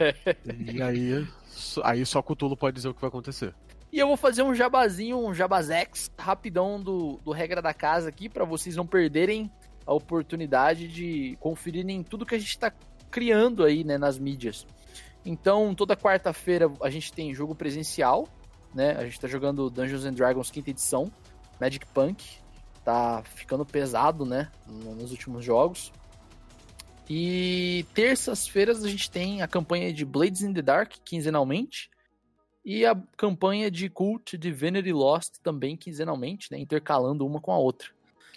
e 0.73 0.83
aí, 0.83 1.27
só- 1.49 1.83
aí 1.85 2.05
só 2.07 2.23
Cthulhu 2.23 2.57
pode 2.57 2.77
dizer 2.77 2.89
o 2.89 2.95
que 2.95 3.01
vai 3.01 3.09
acontecer. 3.09 3.55
E 3.93 3.99
eu 3.99 4.07
vou 4.07 4.17
fazer 4.17 4.43
um 4.43 4.55
jabazinho, 4.55 5.19
um 5.19 5.35
jabazex 5.35 6.11
rapidão 6.19 6.81
do, 6.81 7.19
do 7.25 7.33
Regra 7.33 7.61
da 7.61 7.75
Casa 7.75 8.09
aqui, 8.09 8.29
pra 8.29 8.45
vocês 8.45 8.77
não 8.77 8.87
perderem 8.87 9.51
a 9.85 9.93
oportunidade 9.93 10.87
de 10.87 11.37
conferirem 11.41 12.03
tudo 12.05 12.25
que 12.25 12.35
a 12.35 12.39
gente 12.39 12.57
tá 12.59 12.73
criando 13.11 13.65
aí, 13.65 13.83
né, 13.83 13.99
nas 13.99 14.19
mídias. 14.19 14.65
Então, 15.25 15.75
toda 15.75 15.97
quarta-feira 15.97 16.71
a 16.81 16.89
gente 16.89 17.13
tem 17.13 17.35
jogo 17.35 17.55
presencial, 17.55 18.29
né? 18.73 18.93
A 18.93 19.05
gente 19.05 19.19
tá 19.19 19.27
jogando 19.27 19.69
Dungeons 19.69 20.05
and 20.05 20.13
Dragons 20.13 20.51
quinta 20.51 20.71
edição, 20.71 21.11
Magic 21.61 21.85
Punk. 21.87 22.25
Tá 22.85 23.23
ficando 23.25 23.67
pesado, 23.67 24.25
né, 24.25 24.49
no- 24.67 24.95
nos 24.95 25.11
últimos 25.11 25.45
jogos. 25.45 25.93
E 27.09 27.85
terças-feiras 27.93 28.85
a 28.85 28.89
gente 28.89 29.11
tem 29.11 29.43
a 29.43 29.49
campanha 29.49 29.93
de 29.93 30.05
Blades 30.05 30.43
in 30.43 30.55
the 30.55 30.63
Dark, 30.63 30.93
quinzenalmente. 31.05 31.91
E 32.65 32.85
a 32.85 32.95
campanha 33.17 33.71
de 33.71 33.89
Cult 33.89 34.37
Divinity 34.37 34.93
Lost 34.93 35.37
também 35.43 35.77
quinzenalmente, 35.77 36.49
né? 36.53 36.59
Intercalando 36.59 37.27
uma 37.27 37.41
com 37.41 37.53
a 37.53 37.59
outra. 37.59 37.89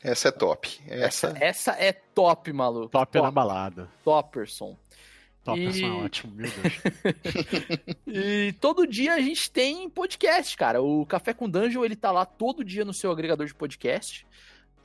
Essa 0.02 0.30
é 0.30 0.32
top. 0.32 0.80
Essa, 0.88 1.28
Essa, 1.28 1.38
essa 1.40 1.72
é 1.74 1.92
top, 1.94 2.52
maluco. 2.52 2.90
Top, 2.90 3.18
é 3.18 3.22
na 3.22 3.32
balada. 3.32 3.90
Topperson. 4.04 4.78
Top 5.44 5.60
E- 5.60 5.84
é 5.84 5.90
ótimo, 5.90 6.34
meu 6.36 6.50
Deus. 6.50 6.74
E 8.08 8.54
todo 8.62 8.88
dia 8.88 9.14
a 9.14 9.20
gente 9.20 9.50
tem 9.52 9.90
podcast, 9.90 10.56
cara. 10.56 10.82
O 10.82 11.06
Café 11.06 11.34
com 11.34 11.50
Dungeon, 11.50 11.84
ele 11.84 11.96
tá 11.96 12.12
lá 12.12 12.26
todo 12.26 12.64
dia 12.64 12.86
no 12.86 12.94
seu 12.94 13.12
agregador 13.12 13.46
de 13.48 13.54
podcast. 13.54 14.26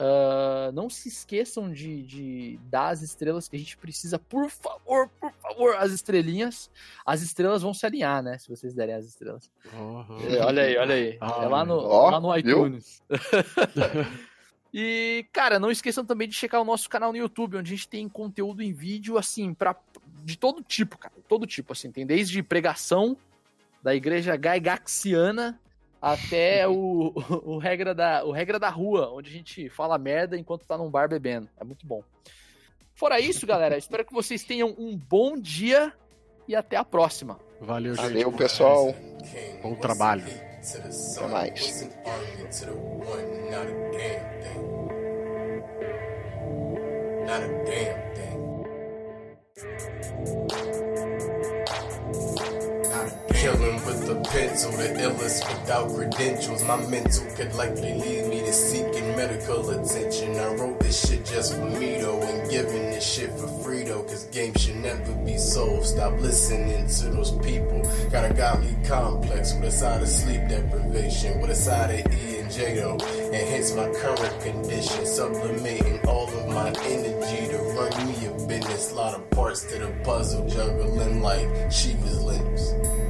Uh, 0.00 0.70
não 0.72 0.88
se 0.88 1.08
esqueçam 1.08 1.72
de, 1.72 2.04
de 2.04 2.60
dar 2.70 2.90
as 2.90 3.02
estrelas 3.02 3.48
que 3.48 3.56
a 3.56 3.58
gente 3.58 3.76
precisa, 3.76 4.16
por 4.16 4.48
favor, 4.48 5.10
por 5.20 5.32
favor, 5.32 5.74
as 5.74 5.90
estrelinhas. 5.90 6.70
As 7.04 7.20
estrelas 7.20 7.62
vão 7.62 7.74
se 7.74 7.84
alinhar, 7.84 8.22
né? 8.22 8.38
Se 8.38 8.48
vocês 8.48 8.72
derem 8.72 8.94
as 8.94 9.06
estrelas. 9.06 9.50
Uhum. 9.72 10.18
É, 10.20 10.38
olha 10.44 10.62
aí, 10.62 10.76
olha 10.76 10.94
aí. 10.94 11.18
Ah, 11.20 11.40
é 11.42 11.48
lá 11.48 11.64
no, 11.64 11.74
ó, 11.74 12.10
lá 12.10 12.20
no 12.20 12.36
iTunes. 12.36 13.02
e, 14.72 15.26
cara, 15.32 15.58
não 15.58 15.70
esqueçam 15.70 16.04
também 16.04 16.28
de 16.28 16.34
checar 16.34 16.62
o 16.62 16.64
nosso 16.64 16.88
canal 16.88 17.10
no 17.10 17.18
YouTube, 17.18 17.56
onde 17.56 17.72
a 17.72 17.76
gente 17.76 17.88
tem 17.88 18.08
conteúdo 18.08 18.62
em 18.62 18.72
vídeo, 18.72 19.18
assim, 19.18 19.52
pra, 19.52 19.74
de 20.22 20.38
todo 20.38 20.62
tipo, 20.62 20.96
cara. 20.96 21.14
Todo 21.28 21.44
tipo, 21.44 21.72
assim. 21.72 21.90
Tem 21.90 22.06
desde 22.06 22.40
pregação 22.40 23.16
da 23.82 23.96
igreja 23.96 24.36
gaigaxiana 24.36 25.58
até 26.00 26.66
o, 26.66 27.12
o, 27.14 27.54
o, 27.54 27.58
regra 27.58 27.94
da, 27.94 28.24
o 28.24 28.30
regra 28.30 28.58
da 28.58 28.68
rua, 28.68 29.10
onde 29.12 29.30
a 29.30 29.32
gente 29.32 29.68
fala 29.68 29.98
merda 29.98 30.36
enquanto 30.36 30.66
tá 30.66 30.78
num 30.78 30.90
bar 30.90 31.08
bebendo. 31.08 31.48
É 31.58 31.64
muito 31.64 31.86
bom. 31.86 32.02
Fora 32.94 33.20
isso, 33.20 33.46
galera, 33.46 33.76
espero 33.78 34.04
que 34.04 34.12
vocês 34.12 34.44
tenham 34.44 34.74
um 34.78 34.96
bom 34.96 35.38
dia 35.38 35.92
e 36.46 36.54
até 36.54 36.76
a 36.76 36.84
próxima. 36.84 37.38
Valeu, 37.60 37.94
gente. 37.94 38.04
Valeu, 38.04 38.32
pessoal. 38.32 38.94
Bom 39.62 39.74
trabalho. 39.74 40.24
Até 40.24 41.28
mais. 41.28 41.88
Not 47.28 47.42
a 47.42 47.48
damn 47.66 48.14
thing. 48.14 48.38
Pencil, 54.58 54.72
the 54.72 54.88
illest 55.00 55.48
without 55.48 55.94
credentials. 55.94 56.64
My 56.64 56.76
mental 56.88 57.24
could 57.36 57.54
likely 57.54 57.94
lead 57.94 58.28
me 58.28 58.40
to 58.40 58.52
seeking 58.52 59.16
medical 59.16 59.70
attention. 59.70 60.36
I 60.36 60.54
wrote 60.54 60.80
this 60.80 61.08
shit 61.08 61.24
just 61.24 61.54
for 61.54 61.64
me 61.64 62.00
though, 62.00 62.20
and 62.20 62.50
giving 62.50 62.90
this 62.90 63.04
shit 63.04 63.30
for 63.32 63.46
free 63.62 63.84
though, 63.84 64.02
cause 64.02 64.24
games 64.26 64.60
should 64.62 64.76
never 64.76 65.14
be 65.24 65.36
sold. 65.36 65.84
Stop 65.84 66.20
listening 66.20 66.86
to 66.88 67.04
those 67.10 67.32
people. 67.38 67.82
Got 68.10 68.30
a 68.30 68.34
godly 68.34 68.76
complex 68.84 69.54
with 69.54 69.64
a 69.64 69.70
side 69.70 70.02
of 70.02 70.08
sleep 70.08 70.40
deprivation, 70.48 71.40
with 71.40 71.50
a 71.50 71.54
side 71.54 72.06
of 72.06 72.12
E 72.12 72.38
and 72.38 72.50
J 72.50 72.76
though, 72.76 72.98
and 73.32 73.48
hence 73.48 73.74
my 73.74 73.88
current 73.92 74.40
condition. 74.42 75.06
Sublimating 75.06 76.00
all 76.06 76.28
of 76.28 76.48
my 76.48 76.68
energy 76.68 77.48
to 77.48 77.58
run 77.76 78.08
me 78.08 78.26
a 78.26 78.46
business. 78.46 78.92
Lot 78.92 79.14
of 79.14 79.30
parts 79.30 79.64
to 79.70 79.78
the 79.78 79.88
puzzle, 80.02 80.48
juggling 80.48 81.22
like 81.22 81.46
Shiva's 81.70 82.22
limbs. 82.22 83.07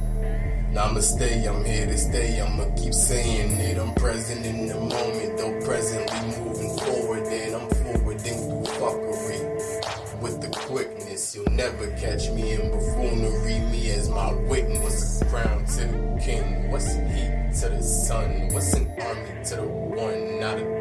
Namaste, 0.71 1.47
I'm 1.47 1.65
here 1.65 1.87
to 1.87 1.97
stay. 1.97 2.39
I'ma 2.39 2.65
keep 2.75 2.93
saying 2.93 3.59
it. 3.59 3.79
I'm 3.79 3.93
present 3.95 4.45
in 4.45 4.67
the 4.67 4.75
moment, 4.75 5.37
though 5.37 5.59
presently 5.65 6.45
moving 6.45 6.77
forward. 6.77 7.23
And 7.25 7.55
I'm 7.55 7.69
forwarding 7.69 8.37
through 8.37 8.73
fuckery 8.77 10.21
with 10.21 10.41
the 10.41 10.49
quickness. 10.67 11.35
You'll 11.35 11.51
never 11.53 11.87
catch 11.97 12.29
me 12.29 12.53
in 12.53 12.69
buffoonery. 12.69 13.59
Me 13.71 13.89
as 13.89 14.09
my 14.09 14.31
witness. 14.31 15.23
Crown 15.31 15.65
to 15.65 15.87
the 15.87 16.21
king. 16.23 16.69
What's 16.69 16.93
heat 16.93 17.51
to 17.61 17.69
the 17.69 17.81
sun? 17.81 18.49
What's 18.53 18.71
an 18.73 18.91
army 19.01 19.43
to 19.45 19.55
the 19.55 19.63
one? 19.63 20.39
Not 20.39 20.59
a 20.59 20.78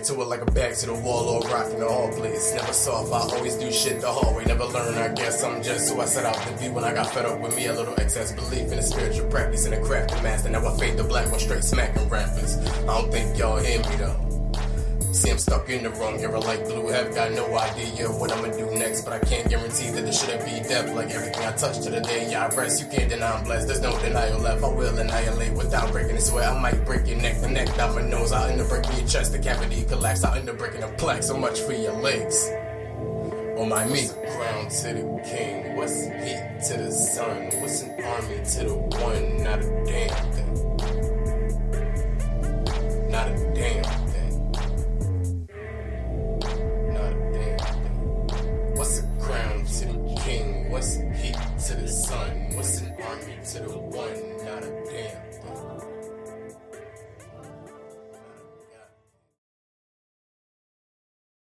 Back 0.00 0.06
to 0.06 0.22
it 0.22 0.28
like 0.28 0.40
a 0.40 0.50
back 0.52 0.72
to 0.76 0.86
the 0.86 0.94
wall 0.94 1.28
or 1.28 1.40
rock 1.50 1.70
in 1.70 1.78
the 1.78 1.86
hall 1.86 2.10
place. 2.12 2.54
Never 2.54 2.72
soft, 2.72 3.12
I 3.12 3.36
always 3.36 3.56
do 3.56 3.70
shit 3.70 4.00
the 4.00 4.10
hard 4.10 4.34
way. 4.34 4.46
Never 4.46 4.64
learn, 4.64 4.96
I 4.96 5.12
guess 5.12 5.44
I'm 5.44 5.62
just 5.62 5.92
who 5.92 6.00
I 6.00 6.06
set 6.06 6.24
out 6.24 6.36
to 6.36 6.56
be 6.58 6.70
when 6.70 6.84
I 6.84 6.94
got 6.94 7.12
fed 7.12 7.26
up 7.26 7.38
with 7.38 7.54
me. 7.54 7.66
A 7.66 7.74
little 7.74 7.92
excess 8.00 8.32
belief 8.32 8.72
in 8.72 8.78
a 8.78 8.82
spiritual 8.82 9.28
practice 9.28 9.66
and 9.66 9.74
a 9.74 9.84
crafty 9.84 10.14
master. 10.22 10.48
Now 10.48 10.66
I 10.66 10.78
fade 10.78 10.96
the 10.96 11.04
black 11.04 11.30
one 11.30 11.38
straight 11.38 11.64
smacking 11.64 12.08
rappers. 12.08 12.56
I 12.56 12.98
don't 12.98 13.12
think 13.12 13.36
y'all 13.36 13.58
hear 13.58 13.78
me 13.80 13.96
though. 13.96 14.29
See, 15.12 15.28
I'm 15.28 15.38
stuck 15.38 15.68
in 15.68 15.82
the 15.82 15.90
wrong 15.90 16.20
era 16.20 16.38
like 16.38 16.64
blue. 16.66 16.86
Have 16.86 17.12
got 17.12 17.32
no 17.32 17.58
idea 17.58 18.06
what 18.08 18.30
I'ma 18.30 18.48
do 18.56 18.70
next, 18.78 19.02
but 19.02 19.12
I 19.12 19.18
can't 19.18 19.48
guarantee 19.48 19.90
that 19.90 20.02
this 20.06 20.20
shouldn't 20.20 20.44
be 20.44 20.68
depth. 20.68 20.94
Like 20.94 21.10
everything 21.10 21.44
I 21.44 21.50
touch 21.52 21.80
to 21.80 21.90
the 21.90 22.00
day 22.00 22.32
I 22.32 22.48
rest, 22.48 22.80
you 22.80 22.88
can't 22.88 23.10
deny 23.10 23.32
I'm 23.32 23.42
blessed. 23.42 23.66
There's 23.66 23.80
no 23.80 23.98
denial 24.00 24.38
left. 24.38 24.62
I 24.62 24.68
will 24.68 24.96
annihilate 24.96 25.52
without 25.54 25.90
breaking 25.90 26.14
it. 26.14 26.22
Swear 26.22 26.48
I 26.48 26.60
might 26.60 26.84
break 26.84 27.08
your 27.08 27.18
neck, 27.18 27.40
the 27.40 27.48
neck 27.48 27.74
down 27.76 27.96
my 27.96 28.02
nose. 28.02 28.30
I 28.30 28.52
end 28.52 28.60
up 28.60 28.68
breaking 28.68 28.98
your 28.98 29.08
chest, 29.08 29.32
the 29.32 29.40
cavity 29.40 29.82
collapse. 29.82 30.22
I'll 30.22 30.38
end 30.38 30.48
up 30.48 30.58
breaking 30.58 30.84
a 30.84 30.88
plaque. 30.88 31.24
So 31.24 31.36
much 31.36 31.58
for 31.60 31.72
your 31.72 31.94
legs. 31.94 32.48
On 33.58 33.68
my 33.68 33.84
me, 33.86 34.06
crown 34.08 34.68
to 34.68 34.92
the 34.94 35.20
king. 35.28 35.76
What's 35.76 36.04
heat 36.04 36.60
to 36.68 36.76
the 36.84 36.92
sun? 36.92 37.50
What's 37.60 37.82
an 37.82 37.90
army 38.04 38.44
to 38.44 38.64
the 38.64 38.74
one? 38.74 39.42
Not 39.42 39.58
a 39.58 39.84
damn 39.84 40.32
thing. 40.32 40.50
Not 43.10 43.28
a 43.28 43.54
damn 43.54 43.99